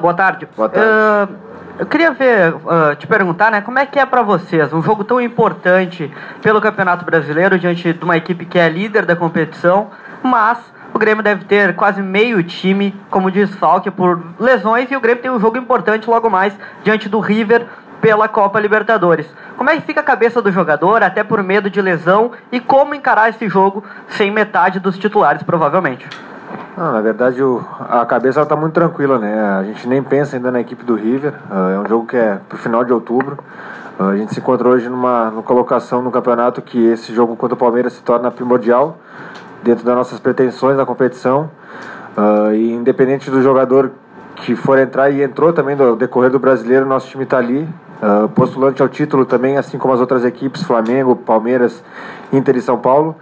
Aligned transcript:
Boa 0.00 0.14
tarde. 0.14 0.48
Boa 0.56 0.68
tarde. 0.68 0.88
Uh, 0.88 1.50
eu 1.78 1.86
queria 1.86 2.10
ver, 2.12 2.52
uh, 2.54 2.94
te 2.98 3.06
perguntar, 3.06 3.50
né, 3.50 3.62
como 3.62 3.78
é 3.78 3.86
que 3.86 3.98
é 3.98 4.04
para 4.04 4.20
vocês 4.20 4.70
um 4.72 4.82
jogo 4.82 5.02
tão 5.02 5.18
importante 5.20 6.12
pelo 6.42 6.60
Campeonato 6.60 7.06
Brasileiro 7.06 7.58
diante 7.58 7.92
de 7.92 8.04
uma 8.04 8.18
equipe 8.18 8.44
que 8.44 8.58
é 8.58 8.68
líder 8.68 9.06
da 9.06 9.16
competição, 9.16 9.88
mas 10.22 10.58
o 10.92 10.98
Grêmio 10.98 11.22
deve 11.22 11.46
ter 11.46 11.74
quase 11.74 12.02
meio 12.02 12.42
time 12.42 12.94
como 13.08 13.30
desfalque 13.30 13.90
por 13.90 14.22
lesões 14.38 14.90
e 14.90 14.96
o 14.96 15.00
Grêmio 15.00 15.22
tem 15.22 15.30
um 15.30 15.40
jogo 15.40 15.56
importante 15.56 16.10
logo 16.10 16.28
mais 16.28 16.54
diante 16.84 17.08
do 17.08 17.18
River 17.18 17.66
pela 18.00 18.28
Copa 18.28 18.60
Libertadores. 18.60 19.26
Como 19.56 19.70
é 19.70 19.76
que 19.76 19.82
fica 19.82 20.00
a 20.00 20.04
cabeça 20.04 20.42
do 20.42 20.50
jogador, 20.50 21.02
até 21.02 21.22
por 21.22 21.42
medo 21.42 21.70
de 21.70 21.80
lesão, 21.80 22.32
e 22.50 22.60
como 22.60 22.94
encarar 22.94 23.28
esse 23.30 23.48
jogo 23.48 23.84
sem 24.08 24.30
metade 24.30 24.80
dos 24.80 24.98
titulares, 24.98 25.42
provavelmente? 25.42 26.06
Na 26.76 27.00
verdade, 27.00 27.42
o, 27.42 27.62
a 27.78 28.06
cabeça 28.06 28.40
está 28.40 28.56
muito 28.56 28.72
tranquila, 28.72 29.18
né? 29.18 29.38
A 29.58 29.62
gente 29.64 29.86
nem 29.86 30.02
pensa 30.02 30.36
ainda 30.36 30.50
na 30.50 30.60
equipe 30.60 30.84
do 30.84 30.94
River. 30.94 31.34
Uh, 31.50 31.74
é 31.74 31.78
um 31.78 31.86
jogo 31.86 32.06
que 32.06 32.16
é 32.16 32.38
pro 32.48 32.56
final 32.56 32.84
de 32.84 32.92
outubro. 32.92 33.38
Uh, 33.98 34.04
a 34.04 34.16
gente 34.16 34.32
se 34.32 34.40
encontrou 34.40 34.72
hoje 34.72 34.88
numa, 34.88 35.30
numa 35.30 35.42
colocação 35.42 36.00
no 36.00 36.10
campeonato 36.10 36.62
que 36.62 36.82
esse 36.86 37.14
jogo 37.14 37.36
contra 37.36 37.54
o 37.54 37.58
Palmeiras 37.58 37.92
se 37.92 38.02
torna 38.02 38.30
primordial 38.30 38.96
dentro 39.62 39.84
das 39.84 39.94
nossas 39.94 40.18
pretensões 40.18 40.76
na 40.76 40.86
competição. 40.86 41.50
Uh, 42.16 42.54
e 42.54 42.72
independente 42.72 43.30
do 43.30 43.42
jogador 43.42 43.92
que 44.36 44.56
for 44.56 44.78
entrar 44.78 45.10
e 45.10 45.22
entrou 45.22 45.52
também 45.52 45.76
no 45.76 45.96
decorrer 45.96 46.30
do 46.30 46.38
brasileiro, 46.38 46.86
nosso 46.86 47.08
time 47.08 47.24
está 47.24 47.38
ali, 47.38 47.68
uh, 48.02 48.28
postulante 48.30 48.80
ao 48.80 48.88
título 48.88 49.24
também, 49.24 49.58
assim 49.58 49.78
como 49.78 49.92
as 49.92 50.00
outras 50.00 50.24
equipes, 50.24 50.62
Flamengo, 50.62 51.14
Palmeiras, 51.14 51.82
Inter 52.32 52.56
e 52.56 52.62
São 52.62 52.78
Paulo. 52.78 53.16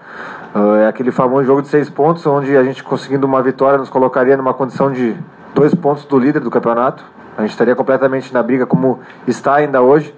É 0.80 0.86
aquele 0.88 1.10
famoso 1.10 1.44
jogo 1.44 1.62
de 1.62 1.68
seis 1.68 1.88
pontos, 1.90 2.26
onde 2.26 2.56
a 2.56 2.64
gente 2.64 2.82
conseguindo 2.82 3.26
uma 3.26 3.42
vitória 3.42 3.78
nos 3.78 3.90
colocaria 3.90 4.36
numa 4.36 4.54
condição 4.54 4.90
de 4.92 5.16
dois 5.54 5.74
pontos 5.74 6.04
do 6.04 6.18
líder 6.18 6.40
do 6.40 6.50
campeonato. 6.50 7.04
A 7.36 7.42
gente 7.42 7.50
estaria 7.50 7.76
completamente 7.76 8.32
na 8.32 8.42
briga 8.42 8.66
como 8.66 9.00
está 9.26 9.56
ainda 9.56 9.80
hoje. 9.80 10.14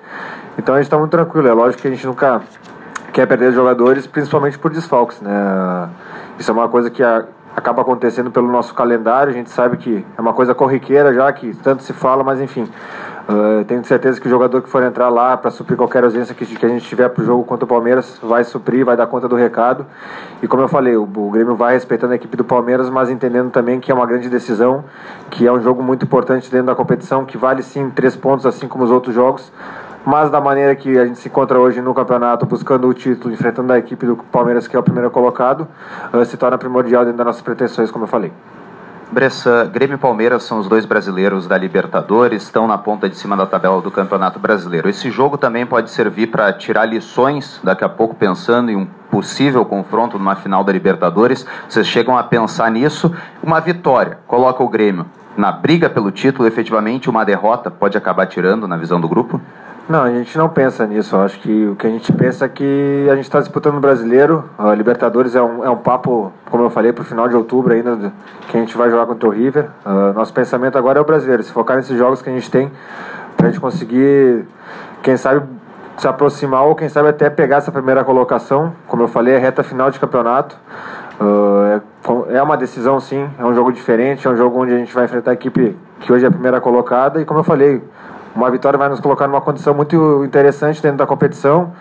Então 0.59 0.74
a 0.74 0.79
gente 0.79 0.87
está 0.87 0.99
muito 0.99 1.11
tranquilo. 1.11 1.49
É 1.49 1.52
lógico 1.52 1.83
que 1.83 1.88
a 1.88 1.91
gente 1.91 2.07
nunca 2.07 2.41
quer 3.13 3.27
perder 3.27 3.52
jogadores, 3.52 4.07
principalmente 4.07 4.59
por 4.59 4.71
desfalques. 4.71 5.21
Né? 5.21 5.30
Isso 6.38 6.51
é 6.51 6.55
uma 6.55 6.68
coisa 6.68 6.91
que 6.91 7.02
a, 7.02 7.24
acaba 7.55 7.83
acontecendo 7.83 8.30
pelo 8.30 8.51
nosso 8.51 8.74
calendário. 8.74 9.30
A 9.30 9.35
gente 9.35 9.51
sabe 9.51 9.77
que 9.77 10.05
é 10.16 10.21
uma 10.21 10.33
coisa 10.33 10.55
corriqueira 10.55 11.13
já, 11.13 11.30
que 11.33 11.55
tanto 11.57 11.83
se 11.83 11.93
fala, 11.93 12.24
mas 12.24 12.41
enfim. 12.41 12.66
Uh, 13.31 13.65
tenho 13.65 13.85
certeza 13.85 14.21
que 14.21 14.27
o 14.27 14.31
jogador 14.31 14.61
que 14.61 14.69
for 14.69 14.83
entrar 14.83 15.09
lá 15.09 15.37
para 15.37 15.53
suprir 15.53 15.77
qualquer 15.77 16.03
ausência 16.03 16.35
que, 16.35 16.43
a 16.43 16.69
gente 16.69 16.85
tiver 16.85 17.09
para 17.09 17.23
o 17.23 17.25
jogo 17.25 17.45
contra 17.45 17.65
o 17.65 17.69
Palmeiras 17.69 18.19
vai 18.21 18.43
suprir, 18.43 18.85
vai 18.85 18.97
dar 18.97 19.07
conta 19.07 19.29
do 19.29 19.37
recado. 19.37 19.87
E 20.43 20.49
como 20.49 20.65
eu 20.65 20.69
falei, 20.69 20.97
o, 20.97 21.07
Grêmio 21.31 21.55
vai 21.55 21.75
respeitando 21.75 22.13
a 22.13 22.17
equipe 22.17 22.37
do 22.37 22.43
Palmeiras, 22.43 22.91
mas 22.91 23.09
entendendo 23.09 23.51
também 23.51 23.79
que 23.79 23.93
é 23.93 23.95
uma 23.95 24.05
grande 24.05 24.29
decisão, 24.29 24.85
que 25.31 25.47
é 25.47 25.53
um 25.53 25.61
jogo 25.61 25.81
muito 25.81 26.05
importante 26.05 26.51
dentro 26.51 26.67
da 26.67 26.75
competição, 26.75 27.25
que 27.25 27.39
vale 27.39 27.63
sim 27.63 27.89
três 27.91 28.17
pontos, 28.17 28.45
assim 28.47 28.67
como 28.67 28.83
os 28.83 28.91
outros 28.91 29.15
jogos. 29.15 29.53
Mas 30.05 30.29
da 30.29 30.41
maneira 30.41 30.75
que 30.75 30.99
a 30.99 31.07
gente 31.07 31.21
se 31.21 31.29
encontra 31.29 31.61
hoje 31.61 31.81
no 31.81 31.95
campeonato, 31.95 32.47
buscando 32.47 32.89
o 32.89 32.95
título, 32.95 33.33
enfrentando 33.33 33.73
a 33.73 33.79
equipe 33.79 34.07
do 34.07 34.17
Palmeiras, 34.17 34.67
que 34.67 34.75
é 34.75 34.79
o 34.79 34.83
primeiro 34.83 35.11
colocado, 35.11 35.69
uh, 36.13 36.25
se 36.25 36.37
torna 36.37 36.59
primordial 36.59 37.05
dentro 37.05 37.19
das 37.19 37.27
nossas 37.27 37.43
pretensões, 37.43 37.93
como 37.93 38.05
eu 38.07 38.09
falei. 38.09 38.33
Bressa, 39.13 39.65
Grêmio 39.65 39.97
e 39.97 39.99
Palmeiras 39.99 40.45
são 40.45 40.61
os 40.61 40.69
dois 40.69 40.85
brasileiros 40.87 41.45
da 41.49 41.59
Libertadores, 41.59 42.45
estão 42.45 42.69
na 42.69 42.79
ponta 42.79 43.09
de 43.09 43.17
cima 43.17 43.37
da 43.37 43.45
tabela 43.45 43.83
do 43.83 43.91
Campeonato 43.91 44.39
Brasileiro. 44.39 44.89
Esse 44.89 45.11
jogo 45.11 45.37
também 45.37 45.67
pode 45.67 45.91
servir 45.91 46.29
para 46.29 46.52
tirar 46.52 46.85
lições, 46.87 47.61
daqui 47.65 47.83
a 47.83 47.89
pouco 47.89 48.15
pensando 48.15 48.71
em 48.71 48.77
um 48.77 48.87
possível 49.11 49.65
confronto 49.65 50.17
numa 50.17 50.37
final 50.37 50.63
da 50.63 50.73
Libertadores. 50.73 51.45
Vocês 51.69 51.89
chegam 51.89 52.17
a 52.17 52.23
pensar 52.23 52.71
nisso? 52.71 53.13
Uma 53.43 53.61
vitória 53.61 54.21
coloca 54.29 54.63
o 54.63 54.69
Grêmio 54.69 55.05
na 55.37 55.51
briga 55.51 55.91
pelo 55.91 56.13
título, 56.13 56.47
efetivamente, 56.47 57.11
uma 57.11 57.24
derrota 57.24 57.71
pode 57.71 57.99
acabar 57.99 58.27
tirando 58.27 58.69
na 58.69 58.77
visão 58.77 59.01
do 59.01 59.09
grupo? 59.09 59.41
Não, 59.91 60.05
a 60.05 60.10
gente 60.13 60.38
não 60.38 60.49
pensa 60.49 60.87
nisso. 60.87 61.16
Eu 61.16 61.23
acho 61.23 61.41
que 61.41 61.66
o 61.66 61.74
que 61.74 61.85
a 61.85 61.91
gente 61.91 62.13
pensa 62.13 62.45
é 62.45 62.49
que 62.49 63.09
a 63.10 63.16
gente 63.16 63.24
está 63.24 63.41
disputando 63.41 63.79
o 63.79 63.80
brasileiro. 63.80 64.49
A 64.56 64.73
Libertadores 64.73 65.34
é 65.34 65.43
um, 65.43 65.65
é 65.65 65.69
um 65.69 65.78
papo, 65.78 66.33
como 66.49 66.62
eu 66.62 66.71
falei, 66.71 66.93
para 66.93 67.03
o 67.03 67.05
final 67.05 67.27
de 67.27 67.34
outubro 67.34 67.75
ainda, 67.75 68.12
que 68.49 68.56
a 68.56 68.61
gente 68.61 68.77
vai 68.77 68.89
jogar 68.89 69.05
contra 69.06 69.28
o 69.28 69.33
River. 69.33 69.65
Uh, 69.84 70.12
nosso 70.15 70.33
pensamento 70.33 70.78
agora 70.78 71.01
é 71.01 71.03
o 71.03 71.05
brasileiro, 71.05 71.43
se 71.43 71.51
focar 71.51 71.77
nesses 71.77 71.99
jogos 71.99 72.23
que 72.23 72.31
a 72.31 72.33
gente 72.33 72.49
tem, 72.49 72.71
para 73.37 73.49
a 73.49 73.51
gente 73.51 73.61
conseguir, 73.61 74.47
quem 75.03 75.17
sabe, 75.17 75.45
se 75.97 76.07
aproximar 76.07 76.62
ou 76.67 76.77
quem 76.77 76.89
sabe 76.89 77.09
até 77.09 77.28
pegar 77.28 77.57
essa 77.57 77.72
primeira 77.72 78.05
colocação. 78.05 78.72
Como 78.87 79.03
eu 79.03 79.09
falei, 79.09 79.34
é 79.34 79.39
reta 79.39 79.65
final 79.65 79.91
de 79.91 79.99
campeonato. 79.99 80.57
Uh, 81.21 81.83
é, 82.31 82.37
é 82.37 82.43
uma 82.45 82.57
decisão 82.57 83.01
sim, 83.01 83.28
é 83.37 83.45
um 83.45 83.53
jogo 83.57 83.72
diferente, 83.72 84.25
é 84.25 84.31
um 84.31 84.37
jogo 84.37 84.57
onde 84.57 84.72
a 84.72 84.78
gente 84.78 84.95
vai 84.95 85.07
enfrentar 85.07 85.33
a 85.33 85.34
equipe 85.34 85.77
que 85.99 86.12
hoje 86.12 86.25
é 86.25 86.28
a 86.28 86.31
primeira 86.31 86.61
colocada 86.61 87.21
e 87.21 87.25
como 87.25 87.41
eu 87.41 87.45
falei, 87.45 87.83
uma 88.35 88.51
vitória 88.51 88.79
vai 88.79 88.89
nos 88.89 89.01
colocar 89.01 89.27
numa 89.27 89.41
condição 89.41 89.75
muito 89.75 90.25
interessante 90.25 90.81
dentro 90.83 90.99
da 90.99 91.07
competição. 91.07 91.73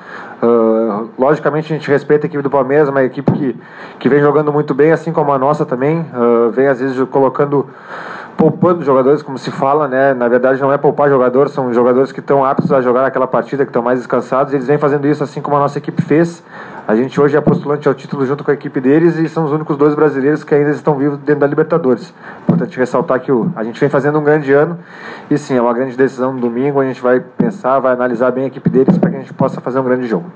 Uh, 0.42 1.10
logicamente 1.18 1.72
a 1.72 1.76
gente 1.76 1.90
respeita 1.90 2.26
a 2.26 2.28
equipe 2.28 2.42
do 2.42 2.50
Palmeiras, 2.50 2.90
uma 2.90 3.04
equipe 3.04 3.32
que, 3.32 3.60
que 4.00 4.10
vem 4.10 4.20
jogando 4.20 4.52
muito 4.52 4.74
bem, 4.74 4.92
assim 4.92 5.12
como 5.12 5.32
a 5.32 5.38
nossa 5.38 5.66
também. 5.66 6.00
Uh, 6.00 6.50
vem 6.52 6.68
às 6.68 6.80
vezes 6.80 6.98
colocando 7.10 7.68
poupando 8.40 8.86
jogadores, 8.86 9.22
como 9.22 9.38
se 9.38 9.52
fala, 9.52 9.86
né? 9.86 10.14
Na 10.14 10.30
verdade 10.30 10.62
não 10.62 10.72
é 10.72 10.78
poupar 10.78 11.10
jogadores, 11.10 11.52
são 11.52 11.74
jogadores 11.74 12.14
que 12.14 12.22
estão 12.22 12.46
aptos 12.46 12.72
a 12.72 12.80
jogar 12.80 13.06
aquela 13.06 13.28
partida, 13.28 13.66
que 13.66 13.70
estão 13.70 13.84
mais 13.84 14.00
descansados. 14.00 14.54
Eles 14.54 14.66
vêm 14.66 14.78
fazendo 14.78 15.06
isso 15.06 15.22
assim 15.22 15.42
como 15.42 15.58
a 15.58 15.60
nossa 15.60 15.78
equipe 15.78 16.02
fez. 16.02 16.42
A 16.88 16.96
gente 16.96 17.20
hoje 17.20 17.36
é 17.36 17.42
postulante 17.42 17.88
ao 17.90 17.94
título 17.94 18.26
junto 18.26 18.42
com 18.42 18.50
a 18.50 18.54
equipe 18.54 18.80
deles 18.80 19.18
e 19.18 19.28
são 19.28 19.44
os 19.44 19.52
únicos 19.52 19.76
dois 19.76 19.94
brasileiros 19.94 20.46
que 20.46 20.56
ainda 20.56 20.72
estão 20.72 20.96
vivos 20.96 21.20
dentro 21.20 21.42
da 21.42 21.48
Libertadores. 21.48 22.14
Importante 22.44 22.80
ressaltar 22.80 23.20
que 23.20 23.30
o, 23.30 23.52
a 23.58 23.64
gente 23.66 23.78
vem 23.78 23.90
fazendo 23.90 24.18
um 24.18 24.24
grande 24.24 24.54
ano 24.54 24.80
e 25.30 25.38
sim, 25.38 25.56
é 25.56 25.62
uma 25.62 25.74
grande 25.74 25.96
decisão 25.96 26.34
no 26.34 26.40
domingo. 26.40 26.80
A 26.80 26.86
gente 26.86 27.02
vai 27.02 27.20
pensar, 27.20 27.80
vai 27.80 27.94
analisar 27.94 28.32
bem 28.32 28.46
a 28.46 28.48
equipe 28.48 28.70
deles 28.70 28.98
para 28.98 29.10
que 29.10 29.16
a 29.16 29.20
gente 29.20 29.34
possa 29.34 29.62
fazer 29.62 29.80
um 29.80 29.84
grande 29.84 30.08
jogo. 30.08 30.32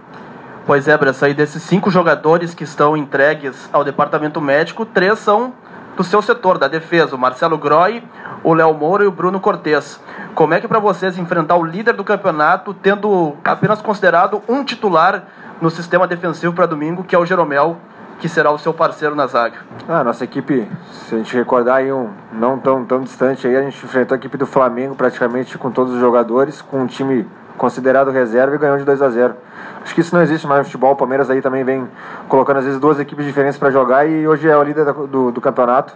Pois 0.65 0.87
é, 0.87 0.97
Bressa, 0.97 1.27
e 1.27 1.33
desses 1.33 1.61
cinco 1.63 1.89
jogadores 1.89 2.53
que 2.53 2.63
estão 2.63 2.95
entregues 2.95 3.69
ao 3.73 3.83
departamento 3.83 4.39
médico, 4.39 4.85
três 4.85 5.19
são 5.19 5.53
do 5.97 6.03
seu 6.03 6.21
setor, 6.21 6.57
da 6.57 6.67
defesa, 6.67 7.15
o 7.15 7.19
Marcelo 7.19 7.57
Groy, 7.57 8.03
o 8.43 8.53
Léo 8.53 8.73
Moura 8.73 9.03
e 9.03 9.07
o 9.07 9.11
Bruno 9.11 9.39
Cortes. 9.39 9.99
Como 10.33 10.53
é 10.53 10.59
que 10.59 10.65
é 10.65 10.69
para 10.69 10.79
vocês 10.79 11.17
enfrentar 11.17 11.55
o 11.55 11.63
líder 11.63 11.93
do 11.93 12.03
campeonato, 12.03 12.73
tendo 12.73 13.35
apenas 13.43 13.81
considerado 13.81 14.41
um 14.47 14.63
titular 14.63 15.23
no 15.61 15.69
sistema 15.69 16.07
defensivo 16.07 16.53
para 16.53 16.65
domingo, 16.65 17.03
que 17.03 17.15
é 17.15 17.19
o 17.19 17.25
Jeromel, 17.25 17.77
que 18.19 18.29
será 18.29 18.51
o 18.51 18.57
seu 18.57 18.73
parceiro 18.73 19.15
na 19.15 19.27
zaga? 19.27 19.57
Ah, 19.87 20.03
nossa 20.03 20.23
equipe, 20.23 20.67
se 20.91 21.15
a 21.15 21.17
gente 21.17 21.35
recordar 21.35 21.77
aí 21.77 21.91
um 21.91 22.09
não 22.31 22.57
tão, 22.57 22.85
tão 22.85 23.01
distante 23.01 23.47
aí, 23.47 23.55
a 23.55 23.61
gente 23.61 23.83
enfrentou 23.85 24.15
a 24.15 24.17
equipe 24.17 24.37
do 24.37 24.45
Flamengo 24.45 24.95
praticamente 24.95 25.57
com 25.57 25.71
todos 25.71 25.93
os 25.93 25.99
jogadores, 25.99 26.61
com 26.61 26.81
um 26.81 26.87
time 26.87 27.27
considerado 27.57 28.11
reserva 28.11 28.55
e 28.55 28.57
ganhou 28.57 28.77
de 28.77 28.83
2 28.83 29.01
a 29.01 29.09
0 29.09 29.35
Acho 29.83 29.93
que 29.93 30.01
isso 30.01 30.15
não 30.15 30.21
existe 30.21 30.47
mais 30.47 30.59
no 30.59 30.65
futebol. 30.65 30.93
O 30.93 30.95
Palmeiras 30.95 31.29
aí 31.29 31.41
também 31.41 31.63
vem 31.63 31.87
colocando 32.27 32.57
às 32.57 32.65
vezes 32.65 32.79
duas 32.79 32.99
equipes 32.99 33.25
diferentes 33.25 33.57
para 33.57 33.69
jogar 33.69 34.05
e 34.05 34.27
hoje 34.27 34.47
é 34.47 34.57
o 34.57 34.63
líder 34.63 34.85
do, 34.85 35.31
do 35.31 35.41
campeonato. 35.41 35.93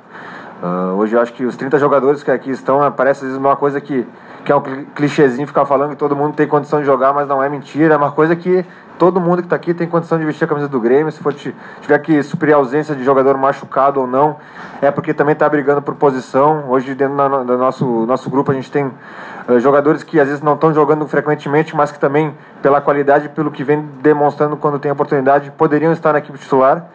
Uh, 0.62 0.96
hoje 0.98 1.16
eu 1.16 1.22
acho 1.22 1.34
que 1.34 1.46
os 1.46 1.56
30 1.56 1.78
jogadores 1.78 2.24
que 2.24 2.32
aqui 2.32 2.50
estão 2.50 2.86
uh, 2.86 2.92
parece 2.92 3.20
às 3.20 3.26
vezes 3.28 3.38
uma 3.38 3.56
coisa 3.56 3.80
que, 3.80 4.08
que 4.44 4.52
é 4.52 4.56
um 4.56 4.62
clichêzinho 4.96 5.46
ficar 5.46 5.66
falando 5.66 5.92
que 5.92 5.98
todo 5.98 6.16
mundo 6.16 6.34
tem 6.34 6.48
condição 6.48 6.80
de 6.80 6.86
jogar, 6.86 7.14
mas 7.14 7.28
não 7.28 7.44
é 7.44 7.48
mentira. 7.48 7.94
É 7.94 7.98
uma 7.98 8.12
coisa 8.12 8.36
que 8.36 8.66
todo 8.98 9.22
mundo 9.22 9.38
que 9.38 9.46
está 9.46 9.56
aqui 9.56 9.72
tem 9.72 9.88
condição 9.88 10.18
de 10.18 10.26
vestir 10.26 10.46
a 10.46 10.48
camisa 10.48 10.68
do 10.68 10.80
Grêmio. 10.80 11.12
Se 11.12 11.20
for 11.20 11.32
tiver 11.32 12.00
que 12.00 12.24
suprir 12.24 12.56
a 12.56 12.58
ausência 12.58 12.96
de 12.96 13.04
jogador 13.04 13.38
machucado 13.38 14.02
ou 14.02 14.08
não, 14.08 14.38
é 14.82 14.90
porque 14.90 15.14
também 15.14 15.34
está 15.34 15.48
brigando 15.48 15.80
por 15.82 15.94
posição. 15.94 16.66
Hoje, 16.70 16.96
dentro 16.96 17.16
do 17.46 17.58
nosso, 17.58 17.86
nosso 18.08 18.28
grupo, 18.28 18.52
a 18.52 18.56
gente 18.56 18.72
tem 18.72 18.86
uh, 18.86 19.60
jogadores 19.60 20.02
que 20.02 20.20
às 20.20 20.28
vezes 20.28 20.42
não 20.42 20.56
estão 20.56 20.74
jogando 20.74 21.08
frequentemente, 21.08 21.76
mas 21.76 21.92
que 21.92 22.00
também, 22.00 22.34
pela 22.64 22.82
qualidade, 22.82 23.30
pelo 23.30 23.52
que 23.52 23.64
vem 23.64 23.88
demonstrando 24.02 24.58
quando 24.58 24.80
tem 24.80 24.92
oportunidade, 24.92 25.52
poderiam 25.52 25.94
estar 25.94 26.14
na 26.14 26.20
equipe 26.20 26.40
titular. 26.40 26.88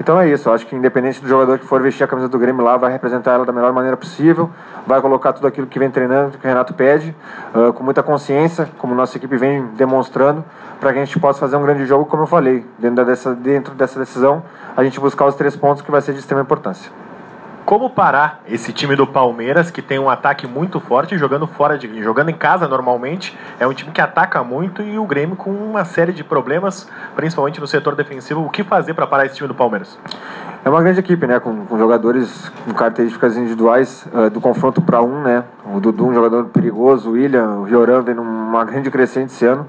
Então 0.00 0.18
é 0.20 0.28
isso, 0.28 0.48
acho 0.50 0.66
que 0.66 0.76
independente 0.76 1.20
do 1.20 1.28
jogador 1.28 1.58
que 1.58 1.66
for 1.66 1.82
vestir 1.82 2.04
a 2.04 2.06
camisa 2.06 2.28
do 2.28 2.38
Grêmio 2.38 2.64
lá, 2.64 2.76
vai 2.76 2.92
representar 2.92 3.32
ela 3.32 3.44
da 3.44 3.52
melhor 3.52 3.72
maneira 3.72 3.96
possível, 3.96 4.48
vai 4.86 5.00
colocar 5.00 5.32
tudo 5.32 5.46
aquilo 5.46 5.66
que 5.66 5.78
vem 5.78 5.90
treinando, 5.90 6.38
que 6.38 6.46
o 6.46 6.48
Renato 6.48 6.72
pede, 6.72 7.14
uh, 7.52 7.72
com 7.72 7.82
muita 7.82 8.02
consciência, 8.02 8.68
como 8.78 8.94
nossa 8.94 9.16
equipe 9.16 9.36
vem 9.36 9.66
demonstrando, 9.74 10.44
para 10.78 10.92
que 10.92 11.00
a 11.00 11.04
gente 11.04 11.18
possa 11.18 11.40
fazer 11.40 11.56
um 11.56 11.62
grande 11.62 11.84
jogo, 11.84 12.06
como 12.06 12.22
eu 12.22 12.26
falei, 12.28 12.64
dentro 12.78 13.04
dessa, 13.04 13.34
dentro 13.34 13.74
dessa 13.74 13.98
decisão, 13.98 14.42
a 14.76 14.84
gente 14.84 15.00
buscar 15.00 15.26
os 15.26 15.34
três 15.34 15.56
pontos 15.56 15.82
que 15.82 15.90
vai 15.90 16.00
ser 16.00 16.12
de 16.12 16.20
extrema 16.20 16.42
importância 16.42 16.90
como 17.68 17.90
parar 17.90 18.40
esse 18.48 18.72
time 18.72 18.96
do 18.96 19.06
Palmeiras 19.06 19.70
que 19.70 19.82
tem 19.82 19.98
um 19.98 20.08
ataque 20.08 20.46
muito 20.46 20.80
forte 20.80 21.18
jogando 21.18 21.46
fora 21.46 21.76
de 21.76 22.02
jogando 22.02 22.30
em 22.30 22.34
casa 22.34 22.66
normalmente. 22.66 23.36
É 23.60 23.66
um 23.66 23.74
time 23.74 23.92
que 23.92 24.00
ataca 24.00 24.42
muito 24.42 24.80
e 24.80 24.98
o 24.98 25.04
Grêmio 25.04 25.36
com 25.36 25.50
uma 25.50 25.84
série 25.84 26.14
de 26.14 26.24
problemas 26.24 26.88
principalmente 27.14 27.60
no 27.60 27.66
setor 27.66 27.94
defensivo. 27.94 28.40
O 28.40 28.48
que 28.48 28.64
fazer 28.64 28.94
para 28.94 29.06
parar 29.06 29.26
esse 29.26 29.34
time 29.34 29.48
do 29.48 29.54
Palmeiras? 29.54 29.98
É 30.64 30.70
uma 30.70 30.80
grande 30.80 31.00
equipe 31.00 31.26
né? 31.26 31.38
Com, 31.40 31.66
com 31.66 31.76
jogadores 31.76 32.50
com 32.64 32.72
características 32.72 33.36
individuais 33.36 34.08
uh, 34.14 34.30
do 34.30 34.40
confronto 34.40 34.80
para 34.80 35.02
um 35.02 35.20
né? 35.20 35.44
O 35.66 35.78
Dudu 35.78 36.06
um 36.06 36.14
jogador 36.14 36.46
perigoso 36.46 37.10
o 37.10 37.12
William 37.12 37.48
o 37.56 37.64
Rioran 37.64 38.00
vem 38.00 38.14
numa 38.14 38.64
grande 38.64 38.90
crescente 38.90 39.30
esse 39.30 39.44
ano 39.44 39.66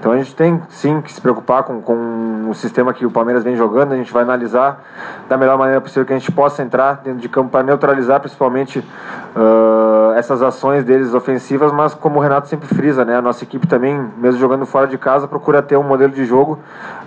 então 0.00 0.12
a 0.12 0.16
gente 0.16 0.34
tem 0.34 0.62
sim 0.70 1.02
que 1.02 1.12
se 1.12 1.20
preocupar 1.20 1.62
com, 1.62 1.82
com 1.82 2.48
o 2.48 2.54
sistema 2.54 2.94
que 2.94 3.04
o 3.04 3.10
Palmeiras 3.10 3.44
vem 3.44 3.54
jogando. 3.54 3.92
A 3.92 3.96
gente 3.96 4.10
vai 4.10 4.22
analisar 4.22 4.82
da 5.28 5.36
melhor 5.36 5.58
maneira 5.58 5.78
possível 5.78 6.06
que 6.06 6.12
a 6.14 6.18
gente 6.18 6.32
possa 6.32 6.62
entrar 6.62 7.02
dentro 7.04 7.20
de 7.20 7.28
campo 7.28 7.50
para 7.50 7.62
neutralizar 7.62 8.18
principalmente 8.18 8.78
uh, 8.78 10.14
essas 10.16 10.40
ações 10.40 10.84
deles 10.84 11.12
ofensivas, 11.12 11.70
mas 11.70 11.92
como 11.92 12.18
o 12.18 12.22
Renato 12.22 12.48
sempre 12.48 12.66
frisa, 12.66 13.04
né, 13.04 13.14
a 13.14 13.20
nossa 13.20 13.44
equipe 13.44 13.66
também, 13.66 14.10
mesmo 14.16 14.40
jogando 14.40 14.64
fora 14.64 14.86
de 14.86 14.96
casa, 14.96 15.28
procura 15.28 15.60
ter 15.60 15.76
um 15.76 15.82
modelo 15.82 16.14
de 16.14 16.24
jogo 16.24 16.58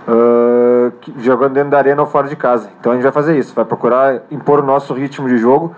uh, 0.08 0.92
jogando 1.18 1.54
dentro 1.54 1.70
da 1.70 1.78
arena 1.78 2.02
ou 2.02 2.08
fora 2.08 2.28
de 2.28 2.36
casa. 2.36 2.70
Então 2.78 2.92
a 2.92 2.94
gente 2.94 3.04
vai 3.04 3.12
fazer 3.12 3.38
isso, 3.38 3.54
vai 3.54 3.64
procurar 3.64 4.22
impor 4.30 4.60
o 4.60 4.62
nosso 4.62 4.92
ritmo 4.94 5.28
de 5.28 5.38
jogo, 5.38 5.74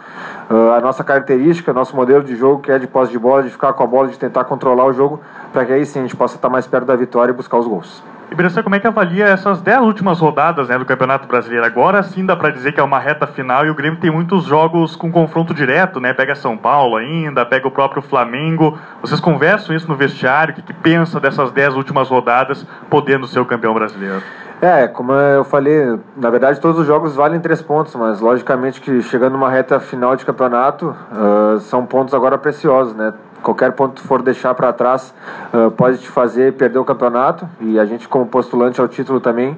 uh, 0.51 0.73
a 0.73 0.81
nossa 0.81 1.05
característica, 1.05 1.73
nosso 1.73 1.95
modelo 1.95 2.23
de 2.23 2.37
jogo 2.37 2.61
que 2.61 2.71
é 2.71 2.79
de 2.79 2.87
posse 2.87 3.13
de 3.13 3.19
bola, 3.19 3.43
de 3.43 3.51
ficar 3.51 3.73
com 3.73 3.83
a 3.83 3.87
bola, 3.87 4.09
de 4.09 4.19
tentar 4.19 4.45
controlar 4.45 4.87
o 4.87 4.93
jogo, 4.93 5.21
para 5.53 5.65
que 5.65 5.73
aí 5.73 5.87
sim 5.87 6.01
a 6.01 6.03
gente 6.03 6.17
possa 6.17 6.37
estar 6.37 6.49
mais 6.49 6.67
perto 6.67 6.87
da 6.87 6.97
vitória 6.97 7.33
e 7.33 7.35
buscar 7.35 7.59
os 7.59 7.67
gols. 7.67 8.03
E 8.31 8.35
Bressan, 8.35 8.63
como 8.63 8.75
é 8.75 8.81
que 8.81 8.87
avalia 8.87 9.27
essas 9.27 9.63
10 9.63 9.83
últimas 9.83 10.19
rodadas 10.19 10.69
né, 10.69 10.77
do 10.77 10.85
Campeonato 10.85 11.29
Brasileiro? 11.29 11.65
Agora 11.65 12.03
sim 12.03 12.27
dá 12.27 12.35
para 12.35 12.51
dizer 12.51 12.73
que 12.73 12.81
é 12.81 12.83
uma 12.83 12.99
reta 12.99 13.27
final 13.27 13.65
e 13.65 13.71
o 13.71 13.75
Grêmio 13.75 14.01
tem 14.01 14.11
muitos 14.11 14.45
jogos 14.45 14.97
com 14.97 15.13
confronto 15.13 15.55
direto, 15.55 16.01
né? 16.01 16.13
Pega 16.13 16.35
São 16.35 16.57
Paulo 16.57 16.97
ainda, 16.97 17.47
pega 17.47 17.69
o 17.69 17.71
próprio 17.71 18.03
Flamengo. 18.03 18.77
Vocês 19.01 19.21
conversam 19.21 19.77
isso 19.77 19.89
no 19.89 19.95
vestiário? 19.95 20.53
O 20.53 20.57
que, 20.57 20.63
que 20.63 20.75
pensa 20.75 21.21
dessas 21.21 21.53
10 21.53 21.77
últimas 21.77 22.09
rodadas 22.09 22.67
podendo 22.91 23.29
ser 23.29 23.39
o 23.39 23.47
campeão 23.47 23.73
brasileiro? 23.73 24.23
É, 24.61 24.89
como 24.89 25.13
eu 25.13 25.45
falei, 25.45 25.99
na 26.17 26.31
verdade 26.31 26.59
todos 26.61 26.81
os 26.81 26.87
jogos 26.87 27.15
valem 27.15 27.39
três 27.41 27.61
pontos, 27.61 27.95
mas 27.95 28.21
logicamente 28.21 28.81
que 28.81 29.03
chegando 29.03 29.35
numa 29.35 29.51
reta 29.51 29.79
final 29.79 30.17
de 30.17 30.25
campeonato, 30.25 30.97
uh, 31.13 31.59
são 31.61 31.85
pontos 31.85 32.15
agora 32.15 32.39
preciosos, 32.39 32.95
né? 32.95 33.13
Qualquer 33.47 33.71
ponto 33.73 34.03
que 34.03 34.09
for 34.09 34.23
deixar 34.23 34.53
para 34.55 34.73
trás 34.73 35.15
uh, 35.55 35.71
pode 35.71 35.99
te 35.99 36.09
fazer 36.09 36.55
perder 36.55 36.81
o 36.81 36.85
campeonato. 36.85 37.49
E 37.61 37.79
a 37.79 37.85
gente 37.85 38.09
como 38.09 38.27
postulante 38.27 38.81
ao 38.81 38.89
título 38.89 39.21
também. 39.21 39.57